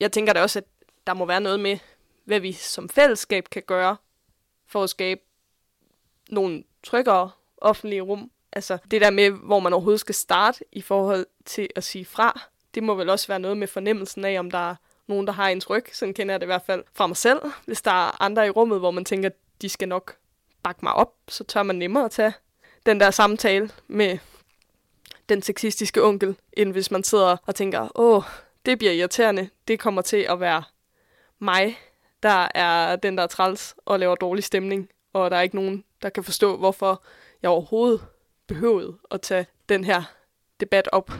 Jeg 0.00 0.12
tænker 0.12 0.32
da 0.32 0.42
også, 0.42 0.58
at 0.58 0.64
der 1.06 1.14
må 1.14 1.24
være 1.24 1.40
noget 1.40 1.60
med, 1.60 1.78
hvad 2.24 2.40
vi 2.40 2.52
som 2.52 2.88
fællesskab 2.88 3.48
kan 3.50 3.62
gøre 3.66 3.96
for 4.66 4.82
at 4.82 4.90
skabe 4.90 5.20
nogle 6.30 6.64
tryggere 6.82 7.30
offentlige 7.58 8.00
rum. 8.00 8.30
Altså 8.52 8.78
det 8.90 9.00
der 9.00 9.10
med, 9.10 9.30
hvor 9.30 9.60
man 9.60 9.72
overhovedet 9.72 10.00
skal 10.00 10.14
starte 10.14 10.64
i 10.72 10.80
forhold 10.80 11.26
til 11.44 11.68
at 11.76 11.84
sige 11.84 12.04
fra, 12.04 12.40
det 12.74 12.82
må 12.82 12.94
vel 12.94 13.10
også 13.10 13.28
være 13.28 13.38
noget 13.38 13.56
med 13.56 13.68
fornemmelsen 13.68 14.24
af, 14.24 14.38
om 14.38 14.50
der 14.50 14.70
er 14.70 14.74
nogen, 15.06 15.26
der 15.26 15.32
har 15.32 15.48
ens 15.48 15.70
ryg. 15.70 15.84
Sådan 15.92 16.14
kender 16.14 16.34
jeg 16.34 16.40
det 16.40 16.44
i 16.44 16.52
hvert 16.52 16.62
fald 16.66 16.84
fra 16.94 17.06
mig 17.06 17.16
selv. 17.16 17.40
Hvis 17.66 17.82
der 17.82 17.90
er 17.90 18.22
andre 18.22 18.46
i 18.46 18.50
rummet, 18.50 18.78
hvor 18.78 18.90
man 18.90 19.04
tænker, 19.04 19.30
de 19.62 19.68
skal 19.68 19.88
nok 19.88 20.16
bakke 20.62 20.80
mig 20.82 20.92
op, 20.92 21.14
så 21.28 21.44
tør 21.44 21.62
man 21.62 21.76
nemmere 21.76 22.04
at 22.04 22.10
tage 22.10 22.32
den 22.86 23.00
der 23.00 23.10
samtale 23.10 23.70
med 23.86 24.18
den 25.28 25.42
sexistiske 25.42 26.02
onkel, 26.04 26.36
end 26.52 26.72
hvis 26.72 26.90
man 26.90 27.04
sidder 27.04 27.36
og 27.46 27.54
tænker, 27.54 27.88
åh, 27.94 28.22
det 28.66 28.78
bliver 28.78 28.92
irriterende, 28.92 29.48
det 29.68 29.80
kommer 29.80 30.02
til 30.02 30.16
at 30.16 30.40
være 30.40 30.62
mig, 31.38 31.78
der 32.24 32.48
er 32.54 32.96
den, 32.96 33.16
der 33.16 33.22
er 33.22 33.26
træls 33.26 33.74
og 33.84 33.98
laver 33.98 34.14
dårlig 34.14 34.44
stemning, 34.44 34.88
og 35.12 35.30
der 35.30 35.36
er 35.36 35.40
ikke 35.40 35.56
nogen, 35.56 35.84
der 36.02 36.08
kan 36.08 36.24
forstå, 36.24 36.56
hvorfor 36.56 37.02
jeg 37.42 37.50
overhovedet 37.50 38.06
behøvede 38.46 38.98
at 39.10 39.20
tage 39.20 39.46
den 39.68 39.84
her 39.84 40.02
debat 40.60 40.88
op. 40.92 41.10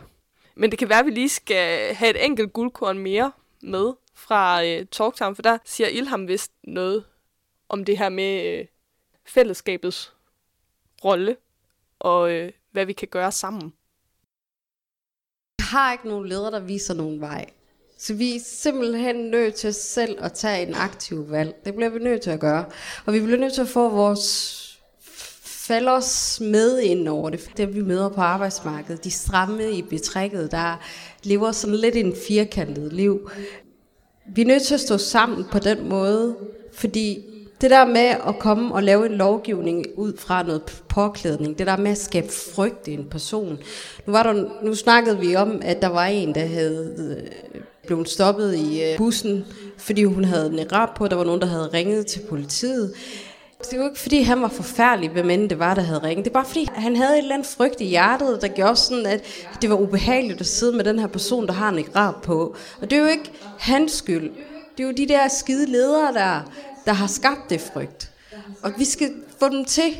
Men 0.54 0.70
det 0.70 0.78
kan 0.78 0.88
være, 0.88 0.99
at 0.99 1.06
vi 1.06 1.11
lige 1.11 1.28
skal 1.28 1.94
have 1.94 2.11
et 2.11 2.25
enkelt 2.25 2.52
guldkorn 2.52 2.99
mere 2.99 3.32
med 3.62 3.92
fra 4.14 4.64
øh, 4.64 4.87
Talktime, 4.87 5.34
for 5.34 5.42
der 5.42 5.58
siger 5.64 5.88
Ilham 5.88 6.28
vist 6.28 6.52
noget 6.62 7.04
om 7.68 7.84
det 7.84 7.99
her 7.99 8.08
med 8.08 8.58
øh, 8.58 8.66
fællesskabets 9.26 10.14
rolle, 11.04 11.37
og 11.99 12.32
øh, 12.32 12.52
hvad 12.70 12.87
vi 12.87 12.92
kan 12.92 13.08
gøre 13.08 13.32
sammen. 13.32 13.73
Vi 15.58 15.64
har 15.70 15.92
ikke 15.92 16.08
nogen 16.08 16.28
leder, 16.28 16.50
der 16.50 16.61
viser 16.61 16.94
nogen 16.94 17.20
vej. 17.20 17.50
Så 18.06 18.14
vi 18.14 18.37
er 18.37 18.40
simpelthen 18.44 19.16
nødt 19.16 19.54
til 19.54 19.75
selv 19.75 20.18
at 20.20 20.32
tage 20.32 20.66
en 20.66 20.75
aktiv 20.75 21.30
valg. 21.30 21.54
Det 21.64 21.75
bliver 21.75 21.90
vi 21.90 21.99
nødt 21.99 22.20
til 22.20 22.30
at 22.30 22.40
gøre. 22.40 22.64
Og 23.06 23.14
vi 23.14 23.20
bliver 23.20 23.38
nødt 23.38 23.52
til 23.52 23.61
at 23.61 23.68
få 23.68 23.88
vores 23.88 24.61
fællers 25.42 26.40
med 26.40 26.78
ind 26.78 27.08
over 27.08 27.30
det. 27.30 27.50
Dem 27.56 27.75
vi 27.75 27.82
møder 27.82 28.08
på 28.08 28.20
arbejdsmarkedet, 28.20 29.04
de 29.04 29.11
stramme 29.11 29.70
i 29.70 29.82
betrækket, 29.82 30.50
der 30.50 30.80
lever 31.23 31.52
sådan 31.52 31.76
lidt 31.76 31.96
en 31.96 32.14
firkantet 32.28 32.92
liv. 32.92 33.30
Vi 34.34 34.42
er 34.42 34.46
nødt 34.46 34.62
til 34.62 34.75
at 34.75 34.80
stå 34.80 34.99
sammen 34.99 35.44
på 35.52 35.58
den 35.58 35.88
måde, 35.88 36.37
fordi 36.73 37.25
det 37.61 37.70
der 37.70 37.87
med 37.87 38.14
at 38.28 38.38
komme 38.40 38.75
og 38.75 38.82
lave 38.82 39.06
en 39.06 39.12
lovgivning 39.12 39.87
ud 39.96 40.16
fra 40.16 40.42
noget 40.42 40.82
påklædning, 40.88 41.58
det 41.58 41.66
der 41.66 41.76
med 41.76 41.90
at 41.90 41.99
skabe 41.99 42.28
frygt 42.28 42.88
i 42.88 42.92
en 42.92 43.08
person. 43.11 43.58
Nu, 44.06 44.12
var 44.12 44.23
der, 44.23 44.64
nu 44.64 44.75
snakkede 44.75 45.18
vi 45.18 45.37
om, 45.37 45.61
at 45.62 45.82
der 45.82 45.88
var 45.88 46.06
en, 46.06 46.34
der 46.34 46.46
havde 46.46 46.94
øh, 47.54 47.61
blev 47.87 47.97
hun 47.97 48.07
stoppet 48.07 48.55
i 48.55 48.83
øh, 48.83 48.99
bussen, 48.99 49.45
fordi 49.79 50.05
hun 50.05 50.25
havde 50.25 50.47
en 50.47 50.73
rap 50.73 50.95
på, 50.97 51.09
der 51.09 51.17
var 51.17 51.25
nogen, 51.25 51.41
der 51.41 51.47
havde 51.47 51.71
ringet 51.75 52.07
til 52.07 52.21
politiet. 52.29 52.95
Det 53.70 53.79
var 53.79 53.85
ikke 53.85 54.01
fordi, 54.01 54.23
han 54.23 54.42
var 54.42 54.49
forfærdelig, 54.49 55.11
hvem 55.11 55.31
end 55.31 55.51
det 55.51 55.59
var, 55.59 55.75
der 55.75 55.83
havde 55.83 56.03
ringet. 56.03 56.25
Det 56.25 56.35
var 56.35 56.40
bare 56.40 56.49
fordi, 56.49 56.68
han 56.75 56.97
havde 56.97 57.12
et 57.12 57.18
eller 57.18 57.35
andet 57.35 57.49
frygt 57.49 57.81
i 57.81 57.85
hjertet, 57.85 58.38
der 58.42 58.49
gjorde 58.49 58.77
sådan, 58.77 59.07
at 59.07 59.25
det 59.62 59.70
var 59.70 59.77
ubehageligt 59.77 60.40
at 60.40 60.47
sidde 60.47 60.77
med 60.77 60.85
den 60.85 60.99
her 60.99 61.07
person, 61.07 61.47
der 61.47 61.53
har 61.53 61.68
en 61.68 61.85
rap 61.97 62.23
på. 62.23 62.57
Og 62.81 62.90
det 62.90 62.99
er 62.99 63.01
jo 63.01 63.09
ikke 63.09 63.31
hans 63.59 63.92
skyld. 63.92 64.31
Det 64.77 64.83
er 64.85 64.88
jo 64.88 64.94
de 64.97 65.09
der 65.09 65.29
skide 65.29 65.66
ledere, 65.66 66.12
der, 66.14 66.40
der 66.85 66.92
har 66.92 67.07
skabt 67.07 67.51
det 67.51 67.61
frygt. 67.61 68.11
Og 68.62 68.73
vi 68.79 68.85
skal 68.85 69.11
få 69.40 69.49
dem 69.49 69.64
til 69.64 69.97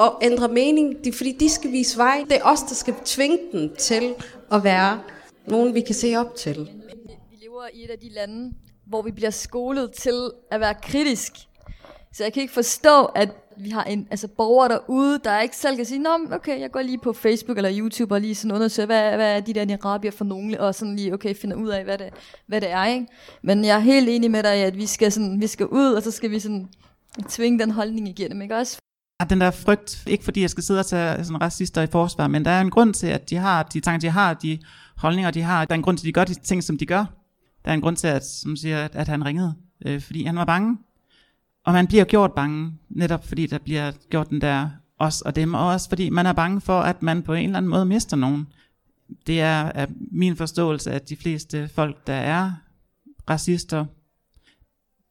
at 0.00 0.10
ændre 0.22 0.48
mening, 0.48 0.96
fordi 1.14 1.32
de 1.32 1.50
skal 1.50 1.72
vise 1.72 1.98
vej. 1.98 2.24
Det 2.28 2.36
er 2.36 2.44
os, 2.44 2.60
der 2.60 2.74
skal 2.74 2.94
tvinge 3.04 3.38
dem 3.52 3.74
til 3.78 4.14
at 4.52 4.64
være 4.64 4.98
nogen, 5.46 5.74
vi 5.74 5.80
kan 5.80 5.94
se 5.94 6.16
op 6.16 6.34
til. 6.34 6.58
Vi 7.30 7.36
lever 7.42 7.62
i 7.74 7.84
et 7.84 7.90
af 7.90 7.98
de 7.98 8.08
lande, 8.08 8.52
hvor 8.86 9.02
vi 9.02 9.10
bliver 9.10 9.30
skolet 9.30 9.92
til 9.92 10.30
at 10.50 10.60
være 10.60 10.74
kritisk. 10.82 11.32
Så 12.12 12.24
jeg 12.24 12.32
kan 12.32 12.40
ikke 12.40 12.54
forstå, 12.54 13.04
at 13.04 13.28
vi 13.56 13.70
har 13.70 13.84
en, 13.84 14.08
altså 14.10 14.28
borgere 14.28 14.68
derude, 14.68 15.20
der 15.24 15.40
ikke 15.40 15.56
selv 15.56 15.76
kan 15.76 15.84
sige, 15.84 15.98
Nå, 15.98 16.10
okay, 16.32 16.60
jeg 16.60 16.70
går 16.70 16.82
lige 16.82 16.98
på 16.98 17.12
Facebook 17.12 17.56
eller 17.56 17.70
YouTube 17.78 18.14
og 18.14 18.20
lige 18.20 18.34
sådan 18.34 18.54
undersøger, 18.54 18.86
hvad, 18.86 19.16
hvad 19.16 19.36
er 19.36 19.40
de 19.40 19.54
der 19.54 19.64
nirabier 19.64 20.10
for 20.10 20.24
nogle, 20.24 20.60
og 20.60 20.74
sådan 20.74 20.96
lige, 20.96 21.14
okay, 21.14 21.34
finder 21.34 21.56
ud 21.56 21.68
af, 21.68 21.84
hvad 21.84 21.98
det, 21.98 22.08
hvad 22.46 22.60
det 22.60 22.70
er, 22.70 22.86
ikke? 22.86 23.06
Men 23.42 23.64
jeg 23.64 23.76
er 23.76 23.80
helt 23.80 24.08
enig 24.08 24.30
med 24.30 24.42
dig, 24.42 24.52
at 24.52 24.76
vi 24.76 24.86
skal, 24.86 25.12
sådan, 25.12 25.40
vi 25.40 25.46
skal 25.46 25.66
ud, 25.66 25.92
og 25.92 26.02
så 26.02 26.10
skal 26.10 26.30
vi 26.30 26.38
sådan 26.38 26.68
tvinge 27.28 27.58
den 27.58 27.70
holdning 27.70 28.08
igennem, 28.08 28.42
ikke 28.42 28.56
også? 28.56 28.78
Den 29.30 29.40
der 29.40 29.50
frygt, 29.50 30.02
ikke 30.06 30.24
fordi 30.24 30.40
jeg 30.40 30.50
skal 30.50 30.64
sidde 30.64 30.80
og 30.80 30.86
tage 30.86 31.24
sådan 31.24 31.40
racister 31.40 31.82
i 31.82 31.86
forsvar, 31.86 32.28
men 32.28 32.44
der 32.44 32.50
er 32.50 32.60
en 32.60 32.70
grund 32.70 32.94
til, 32.94 33.06
at 33.06 33.30
de 33.30 33.36
har 33.36 33.62
de 33.62 33.80
tanker, 33.80 34.00
de 34.00 34.10
har, 34.10 34.34
de 34.34 34.58
holdninger, 35.00 35.30
de 35.30 35.42
har. 35.42 35.64
Der 35.64 35.74
er 35.74 35.76
en 35.76 35.82
grund 35.82 35.98
til, 35.98 36.04
at 36.04 36.06
de 36.06 36.12
gør 36.12 36.24
de 36.24 36.34
ting, 36.34 36.64
som 36.64 36.78
de 36.78 36.86
gør. 36.86 37.04
Der 37.64 37.70
er 37.70 37.74
en 37.74 37.80
grund 37.80 37.96
til, 37.96 38.06
at, 38.06 38.26
som 38.26 38.56
siger, 38.56 38.84
at, 38.84 38.96
at 38.96 39.08
han 39.08 39.24
ringede, 39.24 39.54
øh, 39.86 40.00
fordi 40.00 40.24
han 40.24 40.36
var 40.36 40.44
bange. 40.44 40.78
Og 41.64 41.72
man 41.72 41.86
bliver 41.86 42.04
gjort 42.04 42.32
bange, 42.32 42.72
netop 42.88 43.26
fordi 43.26 43.46
der 43.46 43.58
bliver 43.58 43.92
gjort 44.10 44.30
den 44.30 44.40
der 44.40 44.68
os 44.98 45.20
og 45.20 45.36
dem, 45.36 45.54
og 45.54 45.66
også 45.66 45.88
fordi 45.88 46.10
man 46.10 46.26
er 46.26 46.32
bange 46.32 46.60
for, 46.60 46.80
at 46.80 47.02
man 47.02 47.22
på 47.22 47.34
en 47.34 47.44
eller 47.44 47.56
anden 47.56 47.70
måde 47.70 47.84
mister 47.86 48.16
nogen. 48.16 48.46
Det 49.26 49.40
er, 49.40 49.72
er 49.74 49.86
min 50.12 50.36
forståelse, 50.36 50.92
at 50.92 51.08
de 51.08 51.16
fleste 51.16 51.68
folk, 51.68 52.06
der 52.06 52.14
er 52.14 52.52
racister, 53.30 53.84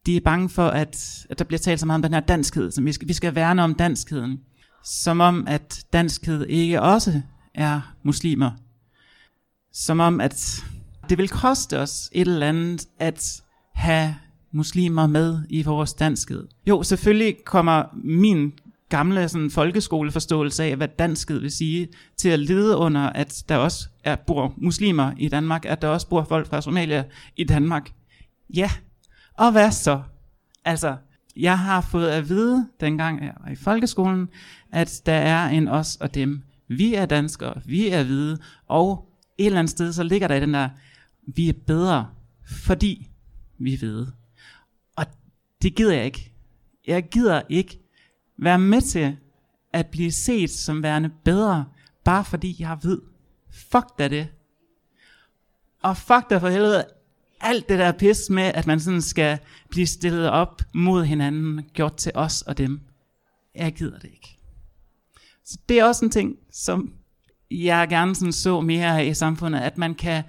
de 0.06 0.16
er 0.16 0.20
bange 0.20 0.48
for, 0.48 0.68
at, 0.68 1.26
at 1.30 1.38
der 1.38 1.44
bliver 1.44 1.58
talt 1.58 1.80
så 1.80 1.86
meget 1.86 1.98
om 1.98 2.02
den 2.02 2.12
her 2.12 2.20
danskhed, 2.20 2.70
som 2.70 2.86
vi 2.86 2.92
skal, 2.92 3.08
vi 3.08 3.12
skal 3.12 3.34
værne 3.34 3.64
om 3.64 3.74
danskheden. 3.74 4.40
Som 4.84 5.20
om, 5.20 5.44
at 5.48 5.84
danskhed 5.92 6.46
ikke 6.46 6.82
også 6.82 7.20
er 7.54 7.94
muslimer. 8.02 8.50
Som 9.72 10.00
om, 10.00 10.20
at 10.20 10.64
det 11.08 11.18
vil 11.18 11.28
koste 11.28 11.78
os 11.78 12.10
et 12.12 12.28
eller 12.28 12.48
andet 12.48 12.86
at 12.98 13.42
have 13.74 14.14
muslimer 14.52 15.06
med 15.06 15.38
i 15.48 15.62
vores 15.62 15.94
danskhed. 15.94 16.48
Jo, 16.66 16.82
selvfølgelig 16.82 17.36
kommer 17.44 17.84
min 18.04 18.52
gamle 18.88 19.28
sådan, 19.28 19.50
folkeskoleforståelse 19.50 20.64
af, 20.64 20.76
hvad 20.76 20.88
danskhed 20.88 21.40
vil 21.40 21.50
sige, 21.50 21.88
til 22.16 22.28
at 22.28 22.38
lide 22.38 22.76
under, 22.76 23.00
at 23.00 23.44
der 23.48 23.56
også 23.56 23.88
er, 24.04 24.16
bor 24.16 24.54
muslimer 24.56 25.12
i 25.18 25.28
Danmark, 25.28 25.64
at 25.64 25.82
der 25.82 25.88
også 25.88 26.08
bor 26.08 26.24
folk 26.24 26.46
fra 26.46 26.60
Somalia 26.60 27.04
i 27.36 27.44
Danmark. 27.44 27.92
Ja, 28.54 28.70
og 29.34 29.52
hvad 29.52 29.72
så? 29.72 30.02
Altså, 30.64 30.96
jeg 31.36 31.58
har 31.58 31.80
fået 31.80 32.08
at 32.08 32.28
vide, 32.28 32.66
dengang 32.80 33.22
jeg 33.22 33.32
var 33.44 33.50
i 33.50 33.56
folkeskolen, 33.56 34.28
at 34.72 35.02
der 35.06 35.12
er 35.12 35.48
en 35.48 35.68
os 35.68 35.96
og 35.96 36.14
dem. 36.14 36.42
Vi 36.68 36.94
er 36.94 37.06
danskere, 37.06 37.60
vi 37.66 37.88
er 37.88 38.02
hvide, 38.02 38.38
og 38.68 39.09
et 39.40 39.46
eller 39.46 39.58
andet 39.58 39.70
sted, 39.70 39.92
så 39.92 40.02
ligger 40.02 40.28
der 40.28 40.34
i 40.34 40.40
den 40.40 40.54
der, 40.54 40.68
vi 41.26 41.48
er 41.48 41.52
bedre, 41.66 42.08
fordi 42.46 43.10
vi 43.58 43.78
ved. 43.80 44.06
Og 44.96 45.06
det 45.62 45.74
gider 45.74 45.94
jeg 45.94 46.04
ikke. 46.04 46.32
Jeg 46.86 47.08
gider 47.08 47.42
ikke 47.48 47.80
være 48.38 48.58
med 48.58 48.80
til 48.80 49.16
at 49.72 49.86
blive 49.86 50.12
set 50.12 50.50
som 50.50 50.82
værende 50.82 51.10
bedre, 51.24 51.64
bare 52.04 52.24
fordi 52.24 52.56
jeg 52.58 52.78
ved. 52.82 53.00
Fuck 53.50 53.98
da 53.98 54.08
det. 54.08 54.28
Og 55.82 55.96
fuck 55.96 56.30
da 56.30 56.38
for 56.38 56.48
helvede 56.48 56.84
alt 57.40 57.68
det 57.68 57.78
der 57.78 57.92
pis 57.92 58.30
med, 58.30 58.42
at 58.42 58.66
man 58.66 58.80
sådan 58.80 59.02
skal 59.02 59.38
blive 59.68 59.86
stillet 59.86 60.30
op 60.30 60.62
mod 60.74 61.04
hinanden, 61.04 61.64
gjort 61.72 61.96
til 61.96 62.12
os 62.14 62.42
og 62.42 62.58
dem. 62.58 62.80
Jeg 63.54 63.72
gider 63.72 63.98
det 63.98 64.10
ikke. 64.12 64.36
Så 65.44 65.58
det 65.68 65.78
er 65.78 65.84
også 65.84 66.04
en 66.04 66.10
ting, 66.10 66.36
som 66.52 66.94
jeg 67.50 67.88
gerne 67.88 68.14
sådan 68.14 68.32
så 68.32 68.60
mere 68.60 69.06
i 69.06 69.14
samfundet, 69.14 69.60
at 69.60 69.78
man 69.78 69.94
kan 69.94 70.22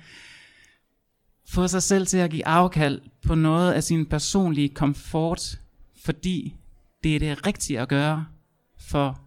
få 1.49 1.67
sig 1.67 1.83
selv 1.83 2.07
til 2.07 2.17
at 2.17 2.31
give 2.31 2.47
afkald 2.47 3.01
på 3.27 3.35
noget 3.35 3.73
af 3.73 3.83
sin 3.83 4.05
personlige 4.05 4.69
komfort, 4.69 5.59
fordi 6.05 6.55
det 7.03 7.15
er 7.15 7.19
det 7.19 7.47
rigtige 7.47 7.79
at 7.79 7.89
gøre 7.89 8.25
for 8.89 9.19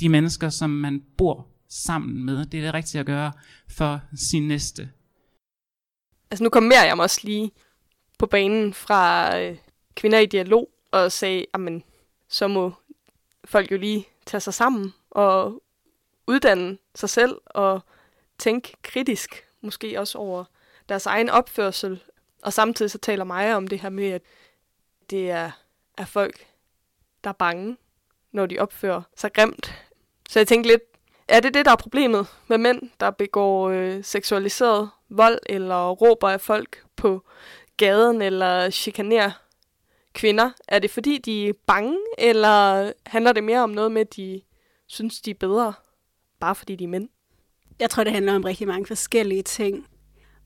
de 0.00 0.08
mennesker, 0.08 0.48
som 0.48 0.70
man 0.70 1.02
bor 1.18 1.46
sammen 1.68 2.24
med. 2.24 2.46
Det 2.46 2.60
er 2.60 2.64
det 2.64 2.74
rigtige 2.74 3.00
at 3.00 3.06
gøre 3.06 3.32
for 3.70 4.00
sin 4.30 4.48
næste. 4.48 4.90
Altså 6.30 6.44
nu 6.44 6.50
kommer 6.50 6.84
jeg 6.84 6.96
mig 6.96 7.02
også 7.02 7.20
lige 7.24 7.50
på 8.18 8.26
banen 8.26 8.74
fra 8.74 9.38
øh, 9.38 9.56
Kvinder 9.94 10.18
i 10.18 10.26
Dialog 10.26 10.68
og 10.92 11.12
sagde, 11.12 11.46
at 11.54 11.82
så 12.28 12.48
må 12.48 12.72
folk 13.44 13.70
jo 13.72 13.76
lige 13.76 14.06
tage 14.26 14.40
sig 14.40 14.54
sammen 14.54 14.92
og 15.10 15.62
uddanne 16.26 16.78
sig 16.94 17.10
selv 17.10 17.40
og 17.46 17.80
tænke 18.38 18.76
kritisk, 18.82 19.46
måske 19.60 20.00
også 20.00 20.18
over 20.18 20.44
deres 20.88 21.06
egen 21.06 21.30
opførsel. 21.30 22.02
Og 22.42 22.52
samtidig 22.52 22.90
så 22.90 22.98
taler 22.98 23.24
Maja 23.24 23.56
om 23.56 23.68
det 23.68 23.80
her 23.80 23.88
med, 23.88 24.10
at 24.10 24.22
det 25.10 25.30
er, 25.30 25.50
er 25.98 26.04
folk, 26.04 26.46
der 27.24 27.30
er 27.30 27.34
bange, 27.34 27.76
når 28.32 28.46
de 28.46 28.58
opfører 28.58 29.02
sig 29.16 29.32
grimt. 29.32 29.74
Så 30.28 30.38
jeg 30.38 30.48
tænkte 30.48 30.70
lidt, 30.70 30.82
er 31.28 31.40
det 31.40 31.54
det, 31.54 31.64
der 31.64 31.72
er 31.72 31.76
problemet 31.76 32.26
med 32.46 32.58
mænd, 32.58 32.90
der 33.00 33.10
begår 33.10 33.68
øh, 33.68 34.04
seksualiseret 34.04 34.90
vold 35.08 35.38
eller 35.46 35.90
råber 35.90 36.28
af 36.28 36.40
folk 36.40 36.84
på 36.96 37.22
gaden 37.76 38.22
eller 38.22 38.70
chikanerer 38.70 39.30
kvinder? 40.12 40.50
Er 40.68 40.78
det 40.78 40.90
fordi, 40.90 41.18
de 41.18 41.48
er 41.48 41.52
bange, 41.66 41.98
eller 42.18 42.92
handler 43.06 43.32
det 43.32 43.44
mere 43.44 43.62
om 43.62 43.70
noget 43.70 43.92
med, 43.92 44.00
at 44.00 44.16
de 44.16 44.42
synes, 44.86 45.20
de 45.20 45.30
er 45.30 45.34
bedre, 45.34 45.72
bare 46.44 46.54
fordi 46.54 46.76
de 46.76 46.84
er 46.84 46.88
mænd? 46.88 47.08
Jeg 47.80 47.90
tror, 47.90 48.04
det 48.04 48.12
handler 48.12 48.34
om 48.34 48.44
rigtig 48.44 48.66
mange 48.66 48.86
forskellige 48.86 49.42
ting. 49.42 49.86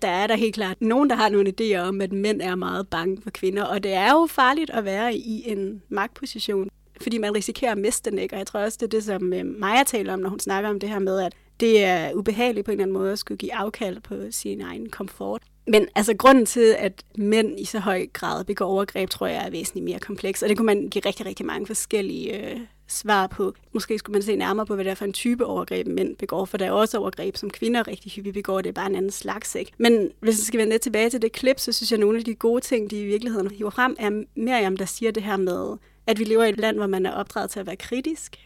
Der 0.03 0.09
er 0.09 0.27
der 0.27 0.37
helt 0.37 0.55
klart 0.55 0.81
nogen, 0.81 1.11
der 1.11 1.17
har 1.17 1.29
nogle 1.29 1.53
idéer 1.61 1.79
om, 1.79 2.01
at 2.01 2.13
mænd 2.13 2.43
er 2.43 2.55
meget 2.55 2.89
bange 2.89 3.23
for 3.23 3.31
kvinder, 3.31 3.65
og 3.65 3.83
det 3.83 3.93
er 3.93 4.11
jo 4.13 4.27
farligt 4.31 4.71
at 4.71 4.85
være 4.85 5.17
i 5.17 5.51
en 5.51 5.83
magtposition, 5.89 6.69
fordi 7.01 7.19
man 7.19 7.35
risikerer 7.35 7.73
at 7.73 7.79
miste 7.79 8.11
den, 8.11 8.19
ikke? 8.19 8.35
Og 8.35 8.39
jeg 8.39 8.47
tror 8.47 8.61
også, 8.61 8.79
det 8.81 8.87
er 8.87 8.91
det, 8.91 9.05
som 9.05 9.33
øh, 9.33 9.47
Maja 9.47 9.85
taler 9.85 10.13
om, 10.13 10.19
når 10.19 10.31
hun 10.31 10.41
snakker 10.41 10.71
om 10.71 10.81
det 10.81 10.89
her 10.89 10.99
med, 10.99 11.21
at 11.21 11.33
det 11.61 11.85
er 11.85 12.13
ubehageligt 12.15 12.65
på 12.65 12.71
en 12.71 12.73
eller 12.73 12.85
anden 12.85 12.99
måde 12.99 13.13
at 13.13 13.19
skulle 13.19 13.39
give 13.39 13.55
afkald 13.55 14.01
på 14.01 14.15
sin 14.31 14.61
egen 14.61 14.91
komfort. 14.91 15.43
Men 15.67 15.89
altså 15.95 16.15
grunden 16.17 16.47
til, 16.47 16.77
at 16.79 17.05
mænd 17.17 17.61
i 17.61 17.65
så 17.65 17.79
høj 17.79 18.07
grad 18.13 18.45
begår 18.45 18.67
overgreb, 18.67 19.11
tror 19.11 19.27
jeg 19.27 19.47
er 19.47 19.51
væsentligt 19.51 19.85
mere 19.85 19.99
kompleks. 19.99 20.43
Og 20.43 20.49
det 20.49 20.57
kunne 20.57 20.67
man 20.67 20.89
give 20.89 21.03
rigtig, 21.07 21.27
rigtig 21.27 21.47
mange 21.47 21.67
forskellige 21.67 22.51
øh, 22.51 22.61
svar 22.88 23.27
på. 23.27 23.55
Måske 23.72 23.98
skulle 23.98 24.14
man 24.14 24.22
se 24.22 24.37
nærmere 24.37 24.66
på, 24.66 24.74
hvad 24.74 24.85
det 24.85 24.90
er 24.90 24.94
for 24.94 25.05
en 25.05 25.12
type 25.12 25.46
overgreb, 25.46 25.87
mænd 25.87 26.16
begår. 26.16 26.44
For 26.44 26.59
der 26.59 26.66
er 26.66 26.70
også 26.70 26.98
overgreb, 26.98 27.37
som 27.37 27.51
kvinder 27.51 27.88
rigtig 27.88 28.12
hyppigt 28.12 28.35
begår. 28.35 28.61
Det 28.61 28.68
er 28.68 28.72
bare 28.72 28.87
en 28.87 28.94
anden 28.94 29.11
slags. 29.11 29.55
Ikke? 29.55 29.72
Men 29.79 30.11
hvis 30.20 30.38
vi 30.38 30.42
skal 30.42 30.61
vende 30.61 30.72
lidt 30.72 30.83
tilbage 30.83 31.11
til 31.11 31.22
det 31.22 31.33
klip, 31.33 31.59
så 31.59 31.72
synes 31.72 31.90
jeg, 31.90 31.96
at 31.96 32.01
nogle 32.01 32.18
af 32.18 32.24
de 32.24 32.35
gode 32.35 32.61
ting, 32.61 32.90
de 32.90 33.01
i 33.01 33.05
virkeligheden 33.05 33.51
hiver 33.51 33.70
frem, 33.70 33.96
er 33.98 34.24
Miriam, 34.37 34.77
der 34.77 34.85
siger 34.85 35.11
det 35.12 35.22
her 35.22 35.37
med, 35.37 35.77
at 36.07 36.18
vi 36.18 36.24
lever 36.24 36.44
i 36.44 36.48
et 36.48 36.59
land, 36.59 36.77
hvor 36.77 36.87
man 36.87 37.07
er 37.07 37.12
opdraget 37.12 37.51
til 37.51 37.61
at 37.61 37.66
være 37.66 37.77
kritisk, 37.77 38.37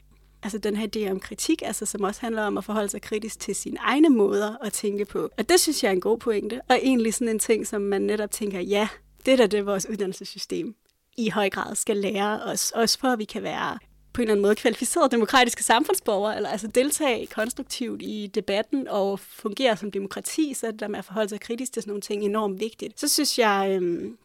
altså 0.43 0.59
den 0.59 0.77
her 0.77 0.87
idé 0.97 1.11
om 1.11 1.21
kritik, 1.21 1.63
altså 1.65 1.87
som 1.87 2.03
også 2.03 2.21
handler 2.21 2.43
om 2.43 2.59
at 2.59 2.65
forholde 2.65 2.89
sig 2.89 3.03
kritisk 3.03 3.41
til 3.41 3.55
sine 3.55 3.77
egne 3.81 4.09
måder 4.09 4.57
at 4.65 4.73
tænke 4.73 5.05
på. 5.05 5.29
Og 5.39 5.49
det 5.49 5.61
synes 5.61 5.83
jeg 5.83 5.89
er 5.89 5.93
en 5.93 6.01
god 6.01 6.19
pointe, 6.19 6.61
og 6.69 6.77
egentlig 6.83 7.15
sådan 7.15 7.29
en 7.29 7.39
ting, 7.39 7.67
som 7.67 7.83
man 7.83 8.03
netop 8.03 8.31
tænker, 8.31 8.61
ja, 8.61 8.89
det 9.27 9.33
er 9.33 9.37
da 9.37 9.47
det, 9.47 9.67
vores 9.67 9.89
uddannelsessystem 9.89 10.75
i 11.19 11.29
høj 11.29 11.51
grad 11.51 11.75
skal 11.75 11.97
lære 11.97 12.43
os, 12.43 12.71
også 12.71 12.99
for 12.99 13.09
at 13.09 13.19
vi 13.19 13.25
kan 13.25 13.43
være 13.43 13.79
på 14.13 14.21
en 14.21 14.23
eller 14.23 14.33
anden 14.33 14.43
måde 14.43 14.55
kvalificerede 14.55 15.11
demokratiske 15.11 15.63
samfundsborgere, 15.63 16.37
eller 16.37 16.49
altså 16.49 16.67
deltage 16.67 17.27
konstruktivt 17.27 18.03
i 18.03 18.31
debatten 18.35 18.89
og 18.89 19.21
fungere 19.21 19.77
som 19.77 19.91
demokrati, 19.91 20.55
så 20.55 20.67
det 20.67 20.81
der 20.81 20.89
med 20.89 20.99
at 20.99 21.05
forholde 21.05 21.29
sig 21.29 21.41
kritisk 21.41 21.73
til 21.73 21.83
sådan 21.83 21.91
nogle 21.91 22.01
ting 22.01 22.25
enormt 22.25 22.61
vigtigt. 22.61 23.01
Så 23.01 23.09
synes 23.09 23.39
jeg, 23.39 23.69
øhm, 23.77 24.19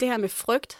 det 0.00 0.08
her 0.08 0.16
med 0.16 0.28
frygt 0.28 0.78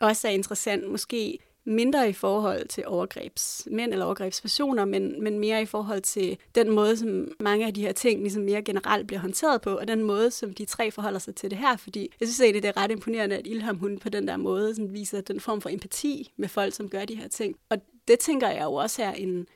også 0.00 0.28
er 0.28 0.32
interessant. 0.32 0.90
Måske 0.90 1.38
mindre 1.64 2.08
i 2.08 2.12
forhold 2.12 2.68
til 2.68 2.84
overgrebsmænd 2.86 3.92
eller 3.92 4.04
overgrebspersoner, 4.06 4.84
men, 4.84 5.22
men 5.22 5.38
mere 5.38 5.62
i 5.62 5.66
forhold 5.66 6.00
til 6.00 6.38
den 6.54 6.70
måde, 6.70 6.96
som 6.96 7.28
mange 7.40 7.66
af 7.66 7.74
de 7.74 7.80
her 7.80 7.92
ting 7.92 8.20
ligesom 8.20 8.42
mere 8.42 8.62
generelt 8.62 9.06
bliver 9.06 9.20
håndteret 9.20 9.60
på, 9.60 9.70
og 9.76 9.88
den 9.88 10.02
måde, 10.02 10.30
som 10.30 10.52
de 10.54 10.64
tre 10.64 10.90
forholder 10.90 11.18
sig 11.18 11.34
til 11.34 11.50
det 11.50 11.58
her, 11.58 11.76
fordi 11.76 12.12
jeg 12.20 12.28
synes 12.28 12.40
egentlig, 12.40 12.62
det 12.62 12.68
er 12.68 12.76
ret 12.76 12.90
imponerende, 12.90 13.36
at 13.36 13.46
Ilham 13.46 13.76
hun 13.76 13.98
på 13.98 14.08
den 14.08 14.28
der 14.28 14.36
måde 14.36 14.74
sådan 14.74 14.92
viser 14.92 15.20
den 15.20 15.40
form 15.40 15.60
for 15.60 15.68
empati 15.68 16.32
med 16.36 16.48
folk, 16.48 16.74
som 16.74 16.88
gør 16.88 17.04
de 17.04 17.14
her 17.14 17.28
ting. 17.28 17.56
Og 17.68 17.78
det 18.08 18.18
tænker 18.18 18.48
jeg 18.48 18.64
jo 18.64 18.74
også 18.74 19.02
er 19.02 19.12
en 19.12 19.46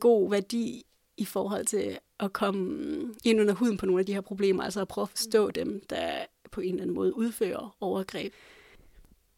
god 0.00 0.30
værdi 0.30 0.84
i 1.16 1.24
forhold 1.24 1.66
til 1.66 1.98
at 2.20 2.32
komme 2.32 3.14
ind 3.24 3.40
under 3.40 3.54
huden 3.54 3.76
på 3.76 3.86
nogle 3.86 4.00
af 4.00 4.06
de 4.06 4.14
her 4.14 4.20
problemer, 4.20 4.62
altså 4.62 4.80
at 4.80 4.88
prøve 4.88 5.02
at 5.02 5.08
forstå 5.08 5.50
dem, 5.50 5.82
der 5.90 6.10
på 6.50 6.60
en 6.60 6.68
eller 6.68 6.82
anden 6.82 6.94
måde 6.94 7.16
udfører 7.16 7.76
overgreb. 7.80 8.32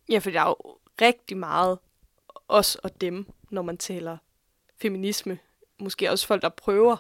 Ja, 0.09 0.19
for 0.19 0.31
der 0.31 0.41
er 0.41 0.49
jo 0.49 0.77
rigtig 1.01 1.37
meget 1.37 1.79
os 2.49 2.75
og 2.75 3.01
dem, 3.01 3.27
når 3.51 3.63
man 3.63 3.77
taler 3.77 4.17
feminisme. 4.77 5.39
Måske 5.79 6.11
også 6.11 6.27
folk, 6.27 6.43
der 6.43 6.49
prøver 6.49 6.97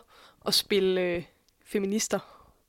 at 0.47 0.55
spille 0.55 1.01
øh, 1.01 1.25
feminister 1.65 2.19